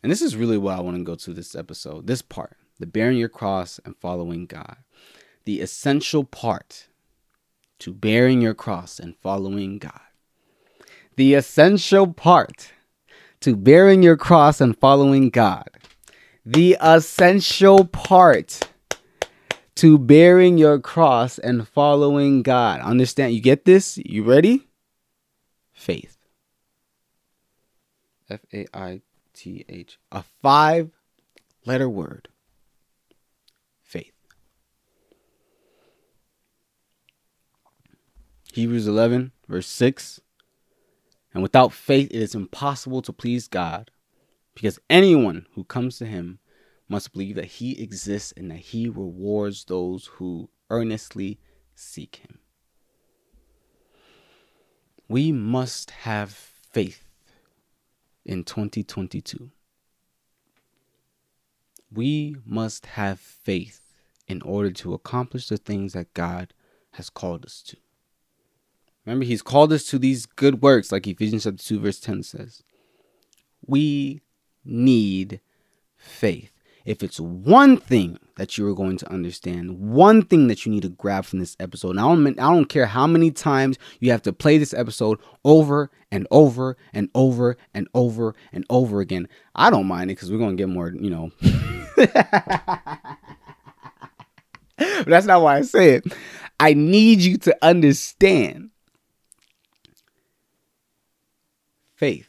And 0.03 0.11
this 0.11 0.23
is 0.23 0.37
really 0.37 0.59
what 0.59 0.79
I 0.79 0.81
want 0.81 0.97
to 0.97 1.05
go 1.05 1.15
to 1.15 1.33
this 1.33 1.55
episode, 1.55 2.07
this 2.07 2.23
part, 2.23 2.57
the 2.79 2.87
bearing 2.87 3.19
your 3.19 3.29
cross 3.29 3.79
and 3.85 3.97
following 3.97 4.47
God. 4.47 4.77
The 5.45 5.61
essential 5.61 6.25
part 6.25 6.89
to 7.81 7.93
bearing 7.93 8.41
your 8.41 8.55
cross 8.55 8.99
and 8.99 9.17
following 9.17 9.79
God. 9.79 10.01
The 11.17 11.35
essential 11.35 12.13
part 12.13 12.73
to 13.41 13.57
bearing 13.57 14.03
your 14.03 14.17
cross 14.17 14.61
and 14.61 14.77
following 14.79 15.31
God. 15.31 15.69
The 16.45 16.79
essential 16.81 17.85
part 17.85 18.61
to 19.77 19.99
bearing 19.99 20.59
your 20.59 20.79
cross 20.79 21.39
and 21.39 21.67
following 21.67 22.43
God. 22.43 22.81
Understand? 22.81 23.35
You 23.35 23.41
get 23.41 23.65
this? 23.65 23.99
You 23.99 24.25
ready? 24.25 24.69
Faith. 25.73 26.19
F 28.29 28.41
A 28.53 28.67
I 28.75 29.01
T 29.41 29.65
H. 29.71 29.99
A 30.13 30.23
five 30.43 30.91
letter 31.65 31.89
word. 31.89 32.29
Faith. 33.83 34.13
Hebrews 38.53 38.87
11, 38.87 39.33
verse 39.49 39.67
6. 39.67 40.21
And 41.33 41.43
without 41.43 41.73
faith, 41.73 42.11
it 42.11 42.21
is 42.21 42.35
impossible 42.35 43.01
to 43.01 43.15
please 43.15 43.49
God, 43.49 43.91
because 44.55 44.79
anyone 44.91 45.47
who 45.55 45.65
comes 45.65 45.97
to 45.99 46.05
him 46.05 46.39
must 46.87 47.15
believe 47.15 47.37
that 47.37 47.47
he 47.47 47.83
exists 47.83 48.35
and 48.37 48.51
that 48.51 48.59
he 48.59 48.91
rewards 48.91 49.65
those 49.65 50.11
who 50.17 50.51
earnestly 50.69 51.41
seek 51.75 52.17
him. 52.17 52.41
We 55.09 55.33
must 55.33 55.93
have 55.93 56.31
faith 56.31 57.10
in 58.25 58.45
2022. 58.45 59.51
We 61.93 62.37
must 62.45 62.87
have 62.87 63.19
faith 63.19 63.81
in 64.29 64.43
order 64.43 64.71
to 64.71 64.95
accomplish 64.95 65.49
the 65.49 65.57
things 65.57 65.93
that 65.93 66.15
God 66.15 66.55
has 66.93 67.11
called 67.11 67.45
us 67.45 67.63
to. 67.63 67.77
Remember, 69.05 69.25
He's 69.25 69.43
called 69.43 69.73
us 69.73 69.85
to 69.87 69.99
these 69.99 70.27
good 70.27 70.63
works, 70.63 70.93
like 70.93 71.07
Ephesians 71.07 71.45
chapter 71.45 71.63
2, 71.63 71.81
verse 71.81 72.01
10 72.01 72.23
says. 72.23 72.63
We 73.67 74.21
need 74.65 75.41
faith. 75.97 76.53
If 76.85 77.03
it's 77.03 77.21
one 77.21 77.77
thing 77.77 78.19
that 78.37 78.57
you 78.57 78.67
are 78.67 78.75
going 78.75 78.97
to 78.99 79.13
understand, 79.13 79.79
one 79.79 80.23
thing 80.23 80.49
that 80.49 80.65
you 80.65 80.73
need 80.73 80.83
to 80.83 80.89
grab 80.89 81.25
from 81.25 81.39
this 81.39 81.57
episode, 81.61 81.91
and 81.91 82.01
I 82.01 82.03
don't, 82.05 82.27
I 82.39 82.55
don't 82.55 82.69
care 82.69 82.87
how 82.87 83.07
many 83.07 83.31
times 83.31 83.79
you 84.01 84.11
have 84.11 84.23
to 84.23 84.33
play 84.33 84.59
this 84.59 84.73
episode 84.73 85.19
over 85.45 85.91
and 86.11 86.27
over 86.31 86.77
and 86.93 87.11
over 87.15 87.57
and 87.75 87.89
over 87.95 88.35
and 88.53 88.65
over 88.71 89.01
again. 89.01 89.29
I 89.55 89.71
don't 89.71 89.87
mind 89.87 90.11
it 90.11 90.15
because 90.15 90.33
we're 90.33 90.39
going 90.39 90.57
to 90.57 90.61
get 90.61 90.69
more, 90.69 90.89
you 90.89 91.11
know. 91.11 91.31
but 94.77 95.07
that's 95.07 95.27
not 95.27 95.43
why 95.43 95.59
I 95.59 95.63
say 95.63 95.95
it. 95.97 96.05
I 96.59 96.75
need 96.75 97.21
you 97.21 97.39
to 97.39 97.57
understand 97.63 98.71
faith. 101.95 102.29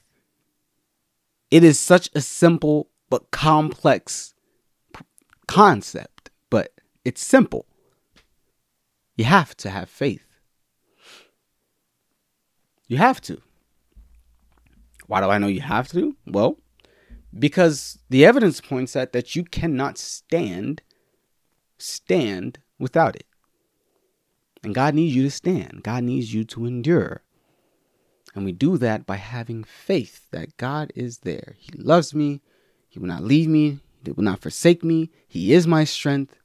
It 1.50 1.64
is 1.64 1.80
such 1.80 2.10
a 2.16 2.22
simple 2.22 2.90
but 3.10 3.32
complex 3.32 4.34
concept, 5.52 6.30
but 6.50 6.72
it's 7.04 7.22
simple. 7.22 7.66
You 9.18 9.26
have 9.26 9.56
to 9.58 9.70
have 9.70 9.90
faith. 9.90 10.26
You 12.88 12.96
have 12.96 13.20
to. 13.22 13.42
Why 15.08 15.20
do 15.20 15.28
I 15.28 15.40
know 15.40 15.48
you 15.48 15.60
have 15.60 15.90
to? 15.90 16.16
Well, 16.26 16.58
because 17.38 18.00
the 18.10 18.26
evidence 18.26 18.62
points 18.62 18.96
out 18.96 19.12
that 19.12 19.36
you 19.36 19.44
cannot 19.44 19.98
stand 19.98 20.82
stand 21.78 22.60
without 22.80 23.18
it. 23.18 23.26
And 24.64 24.74
God 24.74 24.94
needs 24.96 25.16
you 25.16 25.24
to 25.24 25.32
stand. 25.32 25.82
God 25.84 26.04
needs 26.06 26.34
you 26.34 26.46
to 26.46 26.66
endure. 26.66 27.24
And 28.34 28.46
we 28.46 28.54
do 28.54 28.78
that 28.78 29.06
by 29.06 29.18
having 29.18 29.66
faith 29.66 30.28
that 30.32 30.56
God 30.56 30.94
is 30.96 31.20
there. 31.20 31.56
He 31.58 31.72
loves 31.76 32.16
me. 32.16 32.42
He 32.88 33.00
will 33.00 33.08
not 33.08 33.24
leave 33.24 33.50
me. 33.50 33.80
He 34.04 34.12
will 34.12 34.24
not 34.24 34.42
forsake 34.42 34.84
me. 34.84 35.10
He 35.28 35.54
is 35.54 35.68
my 35.68 35.84
strength. 35.84 36.38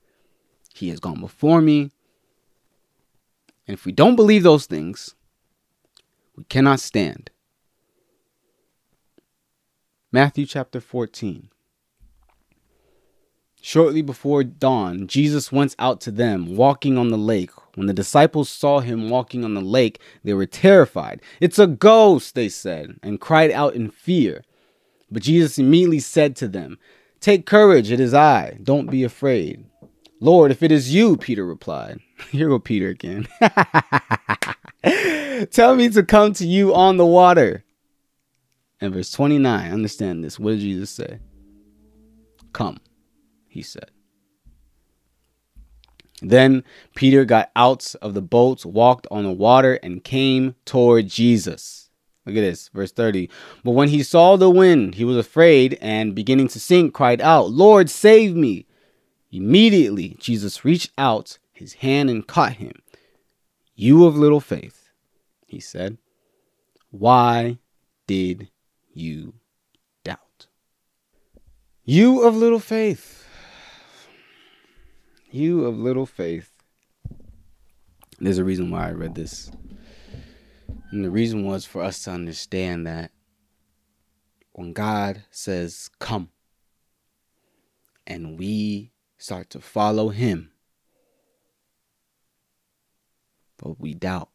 He 0.74 0.88
has 0.90 1.00
gone 1.00 1.20
before 1.20 1.60
me. 1.60 1.90
And 3.66 3.74
if 3.74 3.84
we 3.84 3.92
don't 3.92 4.16
believe 4.16 4.42
those 4.42 4.66
things, 4.66 5.14
we 6.36 6.44
cannot 6.44 6.80
stand. 6.80 7.30
Matthew 10.12 10.46
chapter 10.46 10.80
14. 10.80 11.48
Shortly 13.60 14.00
before 14.00 14.44
dawn, 14.44 15.08
Jesus 15.08 15.50
went 15.50 15.74
out 15.78 16.00
to 16.02 16.12
them, 16.12 16.54
walking 16.54 16.96
on 16.96 17.08
the 17.08 17.18
lake. 17.18 17.50
When 17.74 17.88
the 17.88 17.92
disciples 17.92 18.48
saw 18.48 18.78
him 18.78 19.10
walking 19.10 19.44
on 19.44 19.54
the 19.54 19.60
lake, 19.60 20.00
they 20.22 20.34
were 20.34 20.46
terrified. 20.46 21.20
It's 21.40 21.58
a 21.58 21.66
ghost, 21.66 22.36
they 22.36 22.48
said, 22.48 23.00
and 23.02 23.20
cried 23.20 23.50
out 23.50 23.74
in 23.74 23.90
fear. 23.90 24.44
But 25.10 25.24
Jesus 25.24 25.58
immediately 25.58 25.98
said 25.98 26.36
to 26.36 26.48
them, 26.48 26.78
Take 27.26 27.44
courage, 27.44 27.90
it 27.90 27.98
is 27.98 28.14
I. 28.14 28.56
Don't 28.62 28.88
be 28.88 29.02
afraid. 29.02 29.64
Lord, 30.20 30.52
if 30.52 30.62
it 30.62 30.70
is 30.70 30.94
you, 30.94 31.16
Peter 31.16 31.44
replied. 31.44 31.98
Here 32.30 32.48
go 32.48 32.60
Peter 32.60 32.88
again. 32.88 33.26
Tell 35.50 35.74
me 35.74 35.88
to 35.88 36.04
come 36.04 36.34
to 36.34 36.46
you 36.46 36.72
on 36.72 36.98
the 36.98 37.04
water. 37.04 37.64
And 38.80 38.94
verse 38.94 39.10
29, 39.10 39.72
understand 39.72 40.22
this. 40.22 40.38
What 40.38 40.52
did 40.52 40.60
Jesus 40.60 40.90
say? 40.90 41.18
Come, 42.52 42.78
he 43.48 43.60
said. 43.60 43.90
Then 46.22 46.62
Peter 46.94 47.24
got 47.24 47.50
out 47.56 47.92
of 48.00 48.14
the 48.14 48.22
boat, 48.22 48.64
walked 48.64 49.08
on 49.10 49.24
the 49.24 49.32
water, 49.32 49.80
and 49.82 50.04
came 50.04 50.54
toward 50.64 51.08
Jesus. 51.08 51.85
Look 52.26 52.36
at 52.36 52.40
this, 52.40 52.68
verse 52.74 52.90
30. 52.90 53.30
But 53.62 53.70
when 53.70 53.88
he 53.88 54.02
saw 54.02 54.36
the 54.36 54.50
wind, 54.50 54.96
he 54.96 55.04
was 55.04 55.16
afraid 55.16 55.78
and 55.80 56.14
beginning 56.14 56.48
to 56.48 56.60
sink, 56.60 56.92
cried 56.92 57.20
out, 57.20 57.50
Lord, 57.50 57.88
save 57.88 58.34
me. 58.34 58.66
Immediately, 59.30 60.16
Jesus 60.18 60.64
reached 60.64 60.90
out 60.98 61.38
his 61.52 61.74
hand 61.74 62.10
and 62.10 62.26
caught 62.26 62.54
him. 62.54 62.82
You 63.76 64.06
of 64.06 64.16
little 64.16 64.40
faith, 64.40 64.90
he 65.46 65.60
said, 65.60 65.98
why 66.90 67.58
did 68.06 68.50
you 68.92 69.34
doubt? 70.02 70.46
You 71.84 72.22
of 72.22 72.34
little 72.34 72.58
faith. 72.58 73.28
You 75.30 75.66
of 75.66 75.78
little 75.78 76.06
faith. 76.06 76.50
There's 78.18 78.38
a 78.38 78.44
reason 78.44 78.70
why 78.70 78.88
I 78.88 78.92
read 78.92 79.14
this 79.14 79.50
and 80.96 81.04
the 81.04 81.10
reason 81.10 81.44
was 81.44 81.66
for 81.66 81.82
us 81.82 82.04
to 82.04 82.10
understand 82.10 82.86
that 82.86 83.10
when 84.52 84.72
God 84.72 85.24
says, 85.30 85.90
Come, 85.98 86.30
and 88.06 88.38
we 88.38 88.92
start 89.18 89.50
to 89.50 89.60
follow 89.60 90.08
Him, 90.08 90.52
but 93.58 93.78
we 93.78 93.92
doubt 93.92 94.30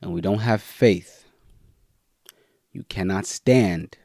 and 0.00 0.12
we 0.12 0.20
don't 0.20 0.38
have 0.38 0.62
faith, 0.62 1.24
you 2.70 2.84
cannot 2.84 3.26
stand, 3.26 3.98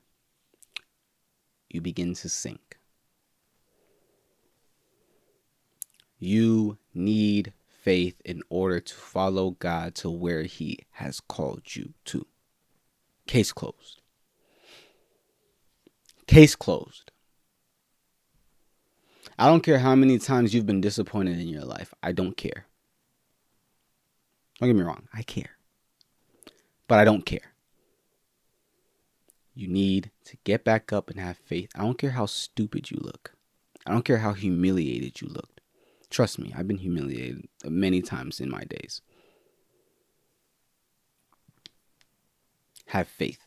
you 1.69 1.79
begin 1.79 2.15
to 2.15 2.27
sink. 2.27 2.79
You 6.17 6.79
need 6.91 7.53
faith 7.83 8.19
in 8.23 8.41
order 8.49 8.79
to 8.79 8.95
follow 8.95 9.51
God 9.51 9.93
to 9.95 10.09
where 10.09 10.43
He 10.43 10.79
has 10.91 11.19
called 11.19 11.75
you 11.75 11.93
to. 12.05 12.25
Case 13.27 13.51
closed. 13.51 14.01
Case 16.25 16.55
closed. 16.55 17.11
I 19.37 19.47
don't 19.47 19.63
care 19.63 19.79
how 19.79 19.95
many 19.95 20.17
times 20.19 20.53
you've 20.53 20.65
been 20.65 20.81
disappointed 20.81 21.39
in 21.39 21.47
your 21.47 21.65
life. 21.65 21.93
I 22.01 22.11
don't 22.11 22.37
care. 22.37 22.67
Don't 24.59 24.69
get 24.69 24.75
me 24.75 24.83
wrong. 24.83 25.07
I 25.13 25.23
care. 25.23 25.57
But 26.87 26.99
I 26.99 27.05
don't 27.05 27.25
care. 27.25 27.53
You 29.55 29.67
need 29.67 30.11
to 30.25 30.37
get 30.43 30.63
back 30.63 30.93
up 30.93 31.09
and 31.09 31.19
have 31.19 31.37
faith. 31.37 31.69
I 31.75 31.81
don't 31.81 31.97
care 31.97 32.11
how 32.11 32.25
stupid 32.25 32.89
you 32.89 32.97
look. 33.01 33.33
I 33.85 33.91
don't 33.91 34.05
care 34.05 34.19
how 34.19 34.33
humiliated 34.33 35.21
you 35.21 35.27
look. 35.27 35.61
Trust 36.13 36.37
me, 36.37 36.53
I've 36.55 36.67
been 36.67 36.77
humiliated 36.77 37.47
many 37.65 38.03
times 38.03 38.39
in 38.39 38.47
my 38.47 38.63
days. 38.65 39.01
Have 42.85 43.07
faith. 43.07 43.39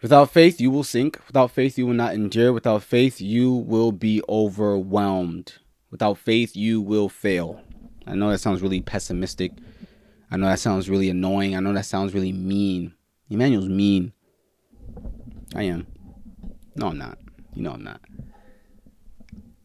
Without 0.00 0.30
faith, 0.30 0.58
you 0.58 0.70
will 0.70 0.82
sink. 0.82 1.20
Without 1.26 1.50
faith, 1.50 1.76
you 1.76 1.86
will 1.86 1.92
not 1.92 2.14
endure. 2.14 2.54
Without 2.54 2.82
faith, 2.82 3.20
you 3.20 3.52
will 3.52 3.92
be 3.92 4.22
overwhelmed. 4.30 5.58
Without 5.90 6.16
faith, 6.16 6.56
you 6.56 6.80
will 6.80 7.10
fail. 7.10 7.60
I 8.06 8.14
know 8.14 8.30
that 8.30 8.38
sounds 8.38 8.62
really 8.62 8.80
pessimistic. 8.80 9.52
I 10.30 10.38
know 10.38 10.46
that 10.46 10.58
sounds 10.58 10.88
really 10.88 11.10
annoying. 11.10 11.54
I 11.54 11.60
know 11.60 11.74
that 11.74 11.84
sounds 11.84 12.14
really 12.14 12.32
mean. 12.32 12.94
Emmanuel's 13.28 13.68
mean. 13.68 14.14
I 15.54 15.64
am. 15.64 15.86
No, 16.76 16.86
I'm 16.86 16.96
not. 16.96 17.18
You 17.52 17.60
know 17.60 17.72
I'm 17.72 17.84
not. 17.84 18.00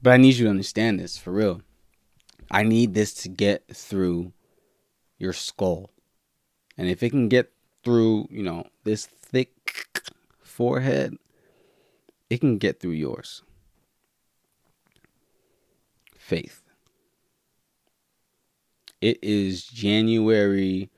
But 0.05 0.13
I 0.13 0.17
need 0.17 0.35
you 0.35 0.43
to 0.43 0.51
understand 0.51 0.99
this 0.99 1.17
for 1.17 1.31
real. 1.31 1.63
I 2.51 2.61
need 2.61 2.93
this 2.93 3.11
to 3.23 3.27
get 3.27 3.63
through 3.73 4.33
your 5.17 5.33
skull. 5.33 5.89
And 6.77 6.87
if 6.87 7.01
it 7.01 7.09
can 7.09 7.27
get 7.27 7.51
through, 7.83 8.27
you 8.29 8.43
know, 8.43 8.67
this 8.83 9.07
thick 9.07 9.83
forehead, 10.43 11.17
it 12.29 12.39
can 12.39 12.59
get 12.59 12.79
through 12.79 12.91
yours. 12.91 13.41
Faith. 16.15 16.61
It 19.01 19.17
is 19.23 19.65
January 19.65 20.91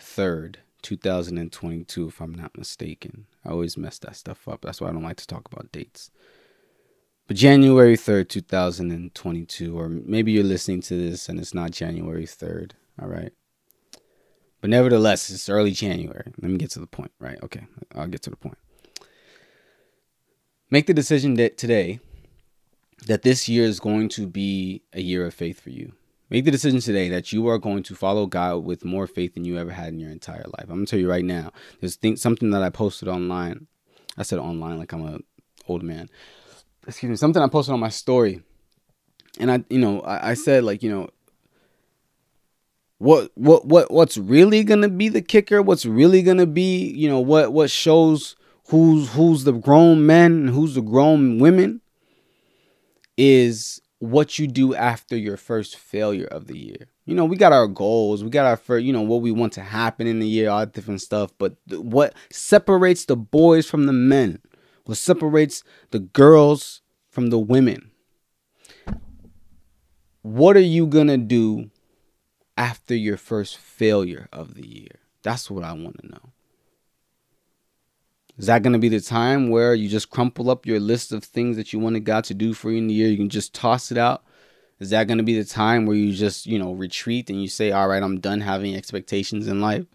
3rd, 0.00 0.56
2022, 0.82 2.08
if 2.08 2.20
I'm 2.20 2.34
not 2.34 2.58
mistaken. 2.58 3.26
I 3.44 3.50
always 3.50 3.76
mess 3.76 4.00
that 4.00 4.16
stuff 4.16 4.48
up. 4.48 4.62
That's 4.62 4.80
why 4.80 4.88
I 4.88 4.92
don't 4.92 5.04
like 5.04 5.18
to 5.18 5.28
talk 5.28 5.46
about 5.46 5.70
dates. 5.70 6.10
But 7.28 7.36
January 7.36 7.94
3rd, 7.94 8.30
2022, 8.30 9.78
or 9.78 9.90
maybe 9.90 10.32
you're 10.32 10.42
listening 10.42 10.80
to 10.80 10.96
this 10.96 11.28
and 11.28 11.38
it's 11.38 11.52
not 11.52 11.72
January 11.72 12.24
3rd. 12.24 12.72
All 13.00 13.06
right. 13.06 13.32
But 14.62 14.70
nevertheless, 14.70 15.28
it's 15.28 15.48
early 15.50 15.72
January. 15.72 16.32
Let 16.40 16.50
me 16.50 16.56
get 16.56 16.70
to 16.70 16.80
the 16.80 16.86
point, 16.86 17.12
right? 17.20 17.38
Okay, 17.42 17.66
I'll 17.94 18.08
get 18.08 18.22
to 18.22 18.30
the 18.30 18.36
point. 18.36 18.56
Make 20.70 20.86
the 20.86 20.94
decision 20.94 21.34
that 21.34 21.58
today 21.58 22.00
that 23.06 23.22
this 23.22 23.46
year 23.46 23.64
is 23.64 23.78
going 23.78 24.08
to 24.08 24.26
be 24.26 24.82
a 24.94 25.00
year 25.02 25.26
of 25.26 25.34
faith 25.34 25.60
for 25.60 25.70
you. 25.70 25.92
Make 26.30 26.46
the 26.46 26.50
decision 26.50 26.80
today 26.80 27.10
that 27.10 27.30
you 27.32 27.46
are 27.46 27.58
going 27.58 27.82
to 27.84 27.94
follow 27.94 28.26
God 28.26 28.64
with 28.64 28.86
more 28.86 29.06
faith 29.06 29.34
than 29.34 29.44
you 29.44 29.58
ever 29.58 29.70
had 29.70 29.88
in 29.88 30.00
your 30.00 30.10
entire 30.10 30.44
life. 30.46 30.64
I'm 30.64 30.76
gonna 30.76 30.86
tell 30.86 30.98
you 30.98 31.10
right 31.10 31.24
now. 31.24 31.52
There's 31.80 31.98
th- 31.98 32.18
something 32.18 32.50
that 32.50 32.62
I 32.62 32.70
posted 32.70 33.06
online. 33.06 33.66
I 34.16 34.22
said 34.22 34.38
online 34.38 34.78
like 34.78 34.92
I'm 34.92 35.06
a 35.06 35.18
old 35.68 35.82
man. 35.82 36.08
Excuse 36.86 37.10
me. 37.10 37.16
Something 37.16 37.42
I 37.42 37.48
posted 37.48 37.74
on 37.74 37.80
my 37.80 37.88
story, 37.88 38.42
and 39.38 39.50
I, 39.50 39.64
you 39.68 39.78
know, 39.78 40.00
I, 40.00 40.30
I 40.30 40.34
said 40.34 40.64
like, 40.64 40.82
you 40.82 40.90
know, 40.90 41.10
what 42.98 43.30
what 43.34 43.66
what 43.66 43.90
what's 43.90 44.18
really 44.18 44.64
gonna 44.64 44.88
be 44.88 45.08
the 45.08 45.22
kicker? 45.22 45.62
What's 45.62 45.86
really 45.86 46.22
gonna 46.22 46.46
be, 46.46 46.88
you 46.90 47.08
know, 47.08 47.20
what 47.20 47.52
what 47.52 47.70
shows 47.70 48.36
who's 48.68 49.12
who's 49.12 49.44
the 49.44 49.52
grown 49.52 50.06
men 50.06 50.32
and 50.32 50.50
who's 50.50 50.74
the 50.74 50.82
grown 50.82 51.38
women 51.38 51.80
is 53.16 53.80
what 53.98 54.38
you 54.38 54.46
do 54.46 54.74
after 54.74 55.16
your 55.16 55.36
first 55.36 55.76
failure 55.76 56.26
of 56.26 56.46
the 56.46 56.56
year. 56.56 56.88
You 57.04 57.14
know, 57.14 57.24
we 57.24 57.36
got 57.36 57.52
our 57.52 57.66
goals, 57.66 58.22
we 58.22 58.30
got 58.30 58.46
our 58.46 58.56
first, 58.56 58.84
you 58.84 58.92
know, 58.92 59.02
what 59.02 59.22
we 59.22 59.32
want 59.32 59.52
to 59.54 59.62
happen 59.62 60.06
in 60.06 60.20
the 60.20 60.28
year, 60.28 60.50
all 60.50 60.66
different 60.66 61.00
stuff. 61.00 61.32
But 61.38 61.56
th- 61.68 61.80
what 61.80 62.14
separates 62.30 63.06
the 63.06 63.16
boys 63.16 63.68
from 63.68 63.86
the 63.86 63.92
men, 63.92 64.40
what 64.88 64.96
separates 64.96 65.62
the 65.90 65.98
girls 65.98 66.80
from 67.10 67.28
the 67.28 67.38
women, 67.38 67.90
what 70.22 70.56
are 70.56 70.60
you 70.60 70.86
gonna 70.86 71.18
do 71.18 71.70
after 72.56 72.94
your 72.94 73.18
first 73.18 73.58
failure 73.58 74.28
of 74.32 74.54
the 74.54 74.66
year? 74.66 75.00
That's 75.22 75.50
what 75.50 75.62
I 75.62 75.74
want 75.74 76.00
to 76.00 76.08
know. 76.08 76.32
Is 78.38 78.46
that 78.46 78.62
going 78.62 78.72
to 78.72 78.78
be 78.78 78.88
the 78.88 79.00
time 79.00 79.50
where 79.50 79.74
you 79.74 79.88
just 79.88 80.10
crumple 80.10 80.48
up 80.48 80.64
your 80.64 80.80
list 80.80 81.12
of 81.12 81.22
things 81.22 81.56
that 81.56 81.72
you 81.72 81.80
wanted 81.80 82.04
God 82.04 82.24
to 82.24 82.34
do 82.34 82.54
for 82.54 82.70
you 82.70 82.78
in 82.78 82.86
the 82.86 82.94
year? 82.94 83.08
You 83.08 83.16
can 83.16 83.28
just 83.28 83.52
toss 83.52 83.90
it 83.90 83.98
out. 83.98 84.22
Is 84.78 84.90
that 84.90 85.08
going 85.08 85.18
to 85.18 85.24
be 85.24 85.36
the 85.36 85.44
time 85.44 85.86
where 85.86 85.96
you 85.96 86.12
just, 86.12 86.46
you 86.46 86.56
know, 86.56 86.72
retreat 86.72 87.28
and 87.30 87.42
you 87.42 87.48
say, 87.48 87.72
all 87.72 87.88
right, 87.88 88.02
I'm 88.02 88.20
done 88.20 88.40
having 88.40 88.76
expectations 88.76 89.48
in 89.48 89.60
life? 89.60 89.86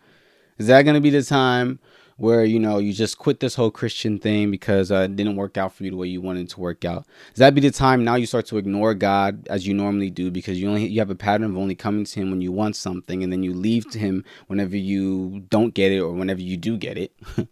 Is 0.57 0.67
that 0.67 0.83
going 0.83 0.95
to 0.95 1.01
be 1.01 1.09
the 1.09 1.23
time 1.23 1.79
where, 2.17 2.45
you 2.45 2.59
know, 2.59 2.77
you 2.77 2.93
just 2.93 3.17
quit 3.17 3.39
this 3.39 3.55
whole 3.55 3.71
Christian 3.71 4.19
thing 4.19 4.51
because 4.51 4.91
uh, 4.91 5.07
it 5.09 5.15
didn't 5.15 5.35
work 5.35 5.57
out 5.57 5.73
for 5.73 5.83
you 5.83 5.91
the 5.91 5.97
way 5.97 6.07
you 6.07 6.21
wanted 6.21 6.49
to 6.49 6.59
work 6.59 6.85
out? 6.85 7.05
Does 7.33 7.39
that 7.39 7.55
be 7.55 7.61
the 7.61 7.71
time 7.71 8.03
now 8.03 8.15
you 8.15 8.25
start 8.25 8.45
to 8.47 8.57
ignore 8.57 8.93
God 8.93 9.47
as 9.49 9.67
you 9.67 9.73
normally 9.73 10.09
do 10.09 10.31
because 10.31 10.59
you 10.59 10.69
only 10.69 10.87
you 10.87 10.99
have 10.99 11.09
a 11.09 11.15
pattern 11.15 11.51
of 11.51 11.57
only 11.57 11.75
coming 11.75 12.05
to 12.05 12.19
him 12.19 12.29
when 12.29 12.41
you 12.41 12.51
want 12.51 12.75
something 12.75 13.23
and 13.23 13.31
then 13.31 13.43
you 13.43 13.53
leave 13.53 13.89
to 13.91 13.99
him 13.99 14.23
whenever 14.47 14.77
you 14.77 15.43
don't 15.49 15.73
get 15.73 15.91
it 15.91 15.99
or 15.99 16.11
whenever 16.11 16.41
you 16.41 16.57
do 16.57 16.77
get 16.77 16.97
it? 16.97 17.13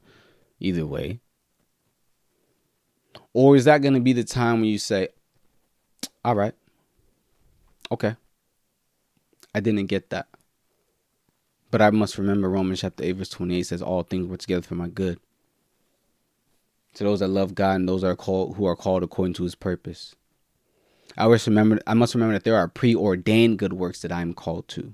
either 0.62 0.86
way? 0.86 1.20
Or 3.34 3.56
is 3.56 3.66
that 3.66 3.82
going 3.82 3.94
to 3.94 4.00
be 4.00 4.14
the 4.14 4.24
time 4.24 4.62
when 4.62 4.70
you 4.70 4.78
say, 4.78 5.10
all 6.24 6.36
right, 6.36 6.54
okay, 7.92 8.16
I 9.54 9.60
didn't 9.60 9.88
get 9.88 10.10
that. 10.12 10.28
But 11.72 11.82
I 11.82 11.90
must 11.90 12.18
remember 12.18 12.50
Romans 12.50 12.82
chapter 12.82 13.04
8, 13.04 13.12
verse 13.14 13.30
28 13.30 13.64
says, 13.64 13.82
All 13.82 14.04
things 14.04 14.28
work 14.28 14.40
together 14.40 14.62
for 14.62 14.76
my 14.76 14.90
good. 14.90 15.20
To 16.96 17.06
those 17.06 17.22
that 17.22 17.30
love 17.30 17.56
God 17.56 17.78
and 17.78 17.88
those 17.88 18.02
that 18.02 18.10
are 18.10 18.16
called 18.18 18.58
who 18.58 18.66
are 18.66 18.76
called 18.76 19.02
according 19.02 19.34
to 19.36 19.44
his 19.44 19.56
purpose. 19.56 20.14
I 21.18 21.28
must 21.28 21.48
remember 21.48 21.80
I 21.88 21.94
must 21.94 22.14
remember 22.14 22.34
that 22.34 22.44
there 22.44 22.58
are 22.58 22.68
preordained 22.68 23.60
good 23.60 23.74
works 23.74 24.02
that 24.02 24.12
I 24.12 24.22
am 24.22 24.34
called 24.34 24.68
to. 24.70 24.94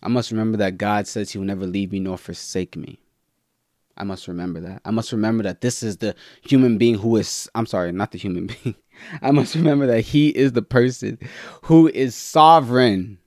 I 0.00 0.08
must 0.08 0.30
remember 0.30 0.56
that 0.58 0.78
God 0.78 1.08
says 1.08 1.30
he 1.30 1.38
will 1.38 1.44
never 1.44 1.66
leave 1.66 1.90
me 1.90 1.98
nor 1.98 2.16
forsake 2.16 2.76
me. 2.76 3.00
I 3.96 4.04
must 4.04 4.28
remember 4.28 4.60
that. 4.60 4.80
I 4.84 4.92
must 4.92 5.10
remember 5.10 5.42
that 5.42 5.60
this 5.60 5.82
is 5.82 5.96
the 5.96 6.14
human 6.40 6.78
being 6.78 6.94
who 6.94 7.16
is, 7.16 7.50
I'm 7.56 7.66
sorry, 7.66 7.90
not 7.90 8.12
the 8.12 8.18
human 8.18 8.46
being. 8.62 8.76
I 9.22 9.32
must 9.32 9.56
remember 9.56 9.86
that 9.88 10.02
he 10.02 10.28
is 10.28 10.52
the 10.52 10.62
person 10.62 11.18
who 11.62 11.88
is 11.88 12.14
sovereign, 12.14 13.18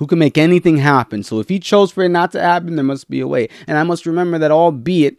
who 0.00 0.06
can 0.06 0.18
make 0.18 0.38
anything 0.38 0.78
happen. 0.78 1.22
So 1.22 1.40
if 1.40 1.50
he 1.50 1.60
chose 1.60 1.92
for 1.92 2.02
it 2.02 2.08
not 2.08 2.32
to 2.32 2.40
happen, 2.40 2.74
there 2.74 2.84
must 2.84 3.10
be 3.10 3.20
a 3.20 3.28
way. 3.28 3.50
And 3.66 3.76
I 3.76 3.82
must 3.82 4.06
remember 4.06 4.38
that, 4.38 4.50
albeit 4.50 5.18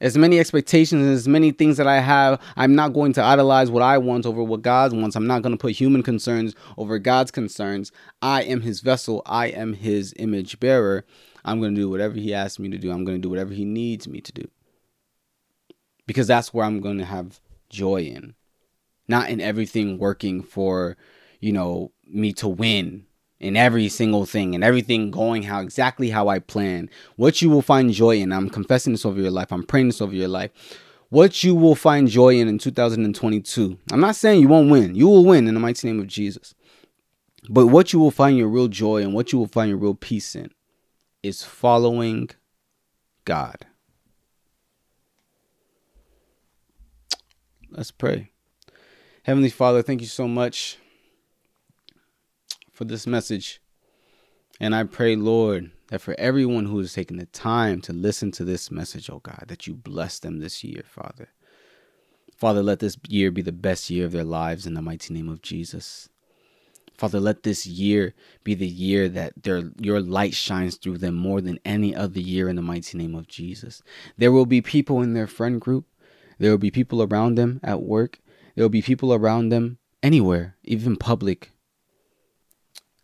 as 0.00 0.18
many 0.18 0.40
expectations 0.40 1.04
and 1.04 1.12
as 1.12 1.28
many 1.28 1.52
things 1.52 1.76
that 1.76 1.86
I 1.86 2.00
have, 2.00 2.42
I'm 2.56 2.74
not 2.74 2.92
going 2.92 3.12
to 3.12 3.22
idolize 3.22 3.70
what 3.70 3.84
I 3.84 3.98
want 3.98 4.26
over 4.26 4.42
what 4.42 4.62
God 4.62 4.92
wants. 4.92 5.14
I'm 5.14 5.28
not 5.28 5.42
going 5.42 5.52
to 5.52 5.60
put 5.60 5.74
human 5.74 6.02
concerns 6.02 6.56
over 6.76 6.98
God's 6.98 7.30
concerns. 7.30 7.92
I 8.20 8.42
am 8.42 8.62
his 8.62 8.80
vessel, 8.80 9.22
I 9.26 9.46
am 9.46 9.74
his 9.74 10.12
image 10.16 10.58
bearer. 10.58 11.04
I'm 11.44 11.60
going 11.60 11.76
to 11.76 11.80
do 11.80 11.88
whatever 11.88 12.16
he 12.16 12.34
asks 12.34 12.58
me 12.58 12.68
to 12.68 12.78
do. 12.78 12.90
I'm 12.90 13.04
going 13.04 13.16
to 13.16 13.22
do 13.22 13.30
whatever 13.30 13.54
he 13.54 13.64
needs 13.64 14.08
me 14.08 14.20
to 14.22 14.32
do. 14.32 14.50
Because 16.08 16.26
that's 16.26 16.52
where 16.52 16.66
I'm 16.66 16.80
going 16.80 16.98
to 16.98 17.04
have 17.04 17.38
joy 17.68 18.02
in. 18.02 18.34
Not 19.06 19.30
in 19.30 19.40
everything 19.40 19.98
working 19.98 20.42
for, 20.42 20.96
you 21.38 21.52
know, 21.52 21.92
me 22.04 22.32
to 22.32 22.48
win 22.48 23.06
in 23.40 23.56
every 23.56 23.88
single 23.88 24.26
thing 24.26 24.54
and 24.54 24.62
everything 24.62 25.10
going 25.10 25.42
how 25.44 25.60
exactly 25.60 26.10
how 26.10 26.28
I 26.28 26.38
plan. 26.38 26.90
What 27.16 27.40
you 27.40 27.48
will 27.48 27.62
find 27.62 27.90
joy 27.90 28.18
in. 28.18 28.32
I'm 28.32 28.50
confessing 28.50 28.92
this 28.92 29.06
over 29.06 29.20
your 29.20 29.30
life. 29.30 29.50
I'm 29.50 29.64
praying 29.64 29.88
this 29.88 30.02
over 30.02 30.14
your 30.14 30.28
life. 30.28 30.50
What 31.08 31.42
you 31.42 31.54
will 31.54 31.74
find 31.74 32.06
joy 32.06 32.36
in 32.38 32.46
in 32.46 32.58
2022. 32.58 33.78
I'm 33.90 34.00
not 34.00 34.14
saying 34.14 34.42
you 34.42 34.48
won't 34.48 34.70
win. 34.70 34.94
You 34.94 35.08
will 35.08 35.24
win 35.24 35.48
in 35.48 35.54
the 35.54 35.60
mighty 35.60 35.88
name 35.88 35.98
of 35.98 36.06
Jesus. 36.06 36.54
But 37.48 37.68
what 37.68 37.92
you 37.92 37.98
will 37.98 38.10
find 38.10 38.36
your 38.36 38.48
real 38.48 38.68
joy 38.68 39.02
and 39.02 39.14
what 39.14 39.32
you 39.32 39.38
will 39.38 39.48
find 39.48 39.70
your 39.70 39.78
real 39.78 39.94
peace 39.94 40.36
in 40.36 40.50
is 41.22 41.42
following 41.42 42.30
God. 43.24 43.66
Let's 47.70 47.90
pray. 47.90 48.30
Heavenly 49.24 49.50
Father, 49.50 49.82
thank 49.82 50.00
you 50.00 50.06
so 50.06 50.28
much 50.28 50.78
for 52.80 52.86
this 52.86 53.06
message. 53.06 53.60
And 54.58 54.74
I 54.74 54.84
pray, 54.84 55.14
Lord, 55.14 55.70
that 55.88 56.00
for 56.00 56.18
everyone 56.18 56.64
who 56.64 56.78
has 56.78 56.94
taken 56.94 57.18
the 57.18 57.26
time 57.26 57.82
to 57.82 57.92
listen 57.92 58.30
to 58.32 58.42
this 58.42 58.70
message, 58.70 59.10
oh 59.10 59.18
God, 59.18 59.44
that 59.48 59.66
you 59.66 59.74
bless 59.74 60.18
them 60.18 60.38
this 60.38 60.64
year, 60.64 60.82
Father. 60.86 61.28
Father, 62.34 62.62
let 62.62 62.78
this 62.78 62.96
year 63.06 63.30
be 63.30 63.42
the 63.42 63.52
best 63.52 63.90
year 63.90 64.06
of 64.06 64.12
their 64.12 64.24
lives 64.24 64.66
in 64.66 64.72
the 64.72 64.80
mighty 64.80 65.12
name 65.12 65.28
of 65.28 65.42
Jesus. 65.42 66.08
Father, 66.96 67.20
let 67.20 67.42
this 67.42 67.66
year 67.66 68.14
be 68.44 68.54
the 68.54 68.66
year 68.66 69.10
that 69.10 69.42
their 69.42 69.64
your 69.78 70.00
light 70.00 70.32
shines 70.32 70.76
through 70.76 70.96
them 70.96 71.16
more 71.16 71.42
than 71.42 71.60
any 71.66 71.94
other 71.94 72.20
year 72.20 72.48
in 72.48 72.56
the 72.56 72.62
mighty 72.62 72.96
name 72.96 73.14
of 73.14 73.28
Jesus. 73.28 73.82
There 74.16 74.32
will 74.32 74.46
be 74.46 74.62
people 74.62 75.02
in 75.02 75.12
their 75.12 75.26
friend 75.26 75.60
group. 75.60 75.84
There 76.38 76.50
will 76.50 76.56
be 76.56 76.70
people 76.70 77.02
around 77.02 77.34
them 77.34 77.60
at 77.62 77.82
work. 77.82 78.20
There 78.54 78.64
will 78.64 78.70
be 78.70 78.80
people 78.80 79.12
around 79.12 79.50
them 79.50 79.76
anywhere, 80.02 80.56
even 80.64 80.96
public, 80.96 81.52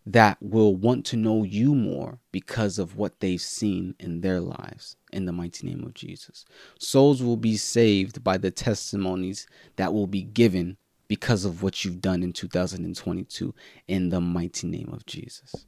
that 0.07 0.39
will 0.41 0.77
want 0.77 1.05
to 1.05 1.17
know 1.17 1.43
you 1.43 1.75
more 1.75 2.21
because 2.31 2.79
of 2.79 2.97
what 2.97 3.19
they've 3.19 3.41
seen 3.41 3.95
in 3.99 4.21
their 4.21 4.41
lives 4.41 4.97
in 5.13 5.27
the 5.27 5.33
mighty 5.33 5.67
name 5.67 5.83
of 5.83 5.95
Jesus. 5.95 6.45
Souls 6.79 7.23
will 7.23 7.37
be 7.37 7.57
saved 7.57 8.23
by 8.23 8.39
the 8.39 8.53
testimonies 8.53 9.49
that 9.75 9.93
will 9.93 10.07
be 10.07 10.23
given 10.23 10.77
because 11.09 11.45
of 11.45 11.63
what 11.63 11.85
you've 11.85 12.01
done 12.01 12.23
in 12.23 12.33
2022 12.33 13.53
in 13.89 14.11
the 14.11 14.21
mighty 14.21 14.69
name 14.69 14.91
of 14.93 15.05
Jesus. 15.07 15.67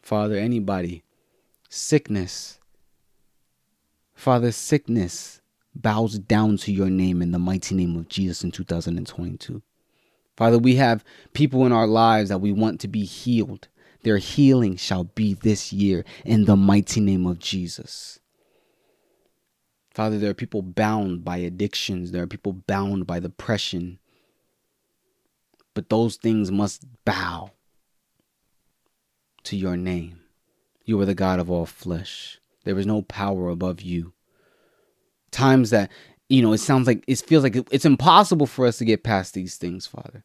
Father, 0.00 0.36
anybody, 0.36 1.04
sickness, 1.68 2.58
Father, 4.14 4.52
sickness 4.52 5.40
bows 5.74 6.18
down 6.18 6.56
to 6.58 6.72
your 6.72 6.90
name 6.90 7.22
in 7.22 7.30
the 7.30 7.38
mighty 7.38 7.74
name 7.74 7.96
of 7.96 8.08
Jesus 8.08 8.44
in 8.44 8.50
2022. 8.50 9.62
Father, 10.36 10.58
we 10.58 10.76
have 10.76 11.04
people 11.32 11.66
in 11.66 11.72
our 11.72 11.86
lives 11.86 12.28
that 12.30 12.40
we 12.40 12.52
want 12.52 12.80
to 12.80 12.88
be 12.88 13.04
healed. 13.04 13.68
Their 14.02 14.18
healing 14.18 14.76
shall 14.76 15.04
be 15.04 15.34
this 15.34 15.72
year 15.72 16.04
in 16.24 16.46
the 16.46 16.56
mighty 16.56 17.00
name 17.00 17.26
of 17.26 17.38
Jesus. 17.38 18.18
Father, 19.94 20.18
there 20.18 20.30
are 20.30 20.34
people 20.34 20.62
bound 20.62 21.24
by 21.24 21.36
addictions. 21.36 22.10
There 22.10 22.22
are 22.22 22.26
people 22.26 22.52
bound 22.52 23.06
by 23.06 23.20
depression. 23.20 23.98
But 25.74 25.90
those 25.90 26.16
things 26.16 26.50
must 26.50 26.86
bow 27.04 27.50
to 29.44 29.56
your 29.56 29.76
name. 29.76 30.20
You 30.84 31.00
are 31.00 31.06
the 31.06 31.14
God 31.14 31.38
of 31.38 31.50
all 31.50 31.66
flesh. 31.66 32.40
There 32.64 32.78
is 32.78 32.86
no 32.86 33.02
power 33.02 33.48
above 33.48 33.80
you. 33.82 34.12
Times 35.30 35.70
that, 35.70 35.90
you 36.32 36.40
know, 36.40 36.54
it 36.54 36.58
sounds 36.58 36.86
like 36.86 37.04
it 37.06 37.18
feels 37.18 37.42
like 37.42 37.56
it's 37.70 37.84
impossible 37.84 38.46
for 38.46 38.66
us 38.66 38.78
to 38.78 38.86
get 38.86 39.04
past 39.04 39.34
these 39.34 39.56
things, 39.56 39.86
Father. 39.86 40.24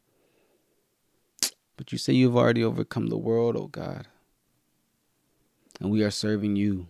But 1.75 1.91
you 1.91 1.97
say 1.97 2.13
you've 2.13 2.37
already 2.37 2.63
overcome 2.63 3.07
the 3.07 3.17
world, 3.17 3.57
oh 3.57 3.67
God. 3.67 4.07
And 5.81 5.91
we 5.91 6.03
are 6.03 6.11
serving 6.11 6.55
you. 6.55 6.87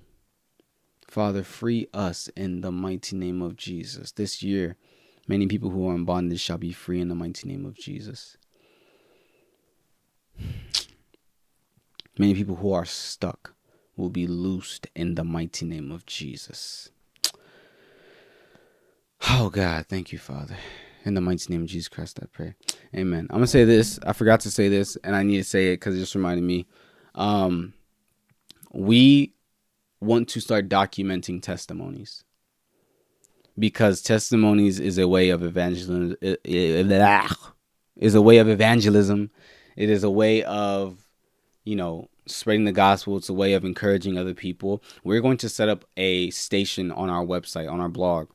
Father, 1.08 1.42
free 1.42 1.88
us 1.96 2.28
in 2.36 2.62
the 2.62 2.72
mighty 2.72 3.16
name 3.16 3.42
of 3.42 3.58
Jesus. 3.58 4.12
This 4.12 4.44
year, 4.44 4.76
many 5.28 5.48
people 5.48 5.72
who 5.72 5.90
are 5.90 5.96
in 5.96 6.06
bondage 6.06 6.40
shall 6.40 6.60
be 6.60 6.72
free 6.72 7.02
in 7.02 7.08
the 7.08 7.16
mighty 7.16 7.48
name 7.48 7.66
of 7.66 7.76
Jesus. 7.76 8.38
Many 12.20 12.36
people 12.36 12.58
who 12.58 12.72
are 12.72 12.86
stuck 12.86 13.56
will 13.96 14.10
be 14.12 14.28
loosed 14.28 14.86
in 14.96 15.16
the 15.16 15.24
mighty 15.24 15.66
name 15.66 15.92
of 15.92 16.06
Jesus. 16.06 16.92
Oh 19.30 19.50
God, 19.50 19.86
thank 19.88 20.12
you, 20.12 20.18
Father. 20.18 20.56
In 21.06 21.14
the 21.14 21.22
mighty 21.22 21.52
name 21.52 21.64
of 21.64 21.68
Jesus 21.68 21.88
Christ, 21.88 22.20
I 22.22 22.26
pray. 22.26 22.56
Amen. 22.96 23.28
I'm 23.30 23.38
gonna 23.38 23.48
say 23.48 23.64
this. 23.64 24.00
I 24.06 24.14
forgot 24.14 24.42
to 24.42 24.52
say 24.52 24.68
this, 24.68 24.98
and 25.04 25.16
I 25.16 25.24
need 25.24 25.38
to 25.38 25.44
say 25.44 25.70
it 25.70 25.78
because 25.78 25.96
it 25.96 26.00
just 26.00 26.16
reminded 26.16 26.44
me. 26.44 26.68
Um, 27.16 27.74
we 28.74 29.34
want 30.02 30.30
to 30.30 30.40
start 30.40 30.70
documenting 30.70 31.42
testimonies 31.42 32.24
because 33.58 34.02
testimonies 34.02 34.80
is 34.80 34.98
a 34.98 35.08
way 35.08 35.30
of 35.30 35.44
evangelism. 35.44 36.16
Is 36.44 38.14
a 38.14 38.22
way 38.22 38.38
of 38.38 38.48
evangelism. 38.48 39.32
It 39.76 39.90
is 39.90 40.04
a 40.04 40.12
way 40.12 40.44
of 40.44 41.08
you 41.68 41.76
know, 41.76 42.08
spreading 42.26 42.64
the 42.64 42.72
gospel. 42.72 43.18
It's 43.18 43.28
a 43.28 43.34
way 43.34 43.52
of 43.52 43.66
encouraging 43.66 44.18
other 44.18 44.34
people. 44.34 44.82
We're 45.04 45.20
going 45.20 45.36
to 45.40 45.50
set 45.50 45.68
up 45.68 45.84
a 45.98 46.30
station 46.30 46.94
on 46.94 47.10
our 47.10 47.26
website, 47.26 47.70
on 47.70 47.82
our 47.82 47.90
blog, 47.90 48.30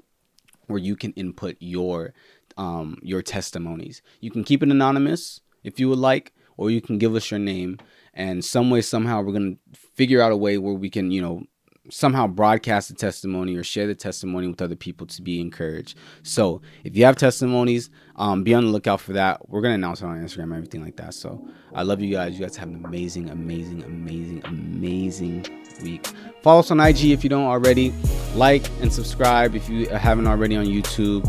where 0.67 0.79
you 0.79 0.97
can 0.97 1.13
input 1.13 1.57
your 1.61 2.15
um, 2.57 2.99
your 3.03 3.23
testimonies. 3.23 4.03
You 4.21 4.31
can 4.31 4.45
keep 4.45 4.63
it 4.63 4.71
anonymous 4.71 5.41
if 5.65 5.81
you 5.81 5.89
would 5.89 5.99
like, 5.99 6.33
or 6.57 6.71
you 6.71 6.81
can 6.81 6.99
give 6.99 7.15
us 7.15 7.31
your 7.31 7.41
name. 7.41 7.79
And 8.15 8.45
some 8.45 8.71
way, 8.71 8.83
somehow, 8.83 9.23
we're 9.23 9.33
gonna 9.33 9.57
figure 9.95 10.21
out 10.21 10.33
a 10.33 10.37
way 10.37 10.59
where 10.59 10.75
we 10.75 10.91
can, 10.91 11.11
you 11.11 11.23
know, 11.23 11.45
somehow 11.91 12.27
broadcast 12.27 12.89
the 12.89 12.95
testimony 12.95 13.57
or 13.57 13.65
share 13.65 13.87
the 13.87 13.95
testimony 13.95 14.47
with 14.47 14.63
other 14.63 14.77
people 14.77 15.07
to 15.07 15.23
be 15.23 15.41
encouraged. 15.41 15.97
So 16.23 16.63
if 16.85 16.97
you 16.97 17.05
have 17.05 17.17
testimonies, 17.17 17.91
um, 18.17 18.45
be 18.45 18.55
on 18.55 18.65
the 18.65 18.71
lookout 18.71 19.01
for 19.01 19.15
that. 19.15 19.49
We're 19.49 19.63
gonna 19.63 19.75
announce 19.75 20.03
it 20.03 20.07
on 20.07 20.23
Instagram 20.23 20.45
and 20.45 20.55
everything 20.55 20.85
like 20.85 20.97
that. 20.97 21.15
So 21.15 21.49
I 21.75 21.83
love 21.83 22.01
you 22.01 22.13
guys. 22.13 22.39
You 22.39 22.45
guys 22.45 22.57
have 22.57 22.69
an 22.69 22.85
amazing, 22.85 23.31
amazing, 23.31 23.83
amazing, 23.83 24.43
amazing 24.45 25.62
week. 25.81 26.07
Follow 26.43 26.61
us 26.61 26.71
on 26.71 26.81
IG 26.81 27.07
if 27.07 27.23
you 27.23 27.31
don't 27.31 27.45
already. 27.45 27.95
Like 28.35 28.69
and 28.81 28.93
subscribe 28.93 29.55
if 29.55 29.69
you 29.69 29.89
haven't 29.89 30.27
already 30.27 30.57
on 30.57 30.67
YouTube. 30.67 31.25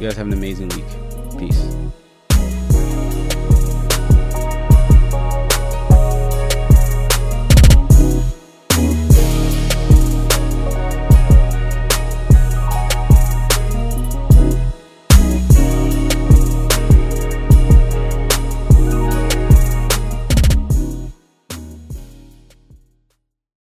You 0.00 0.08
guys 0.08 0.16
have 0.16 0.26
an 0.26 0.32
amazing 0.32 0.68
week. 0.70 1.38
Peace. 1.38 1.76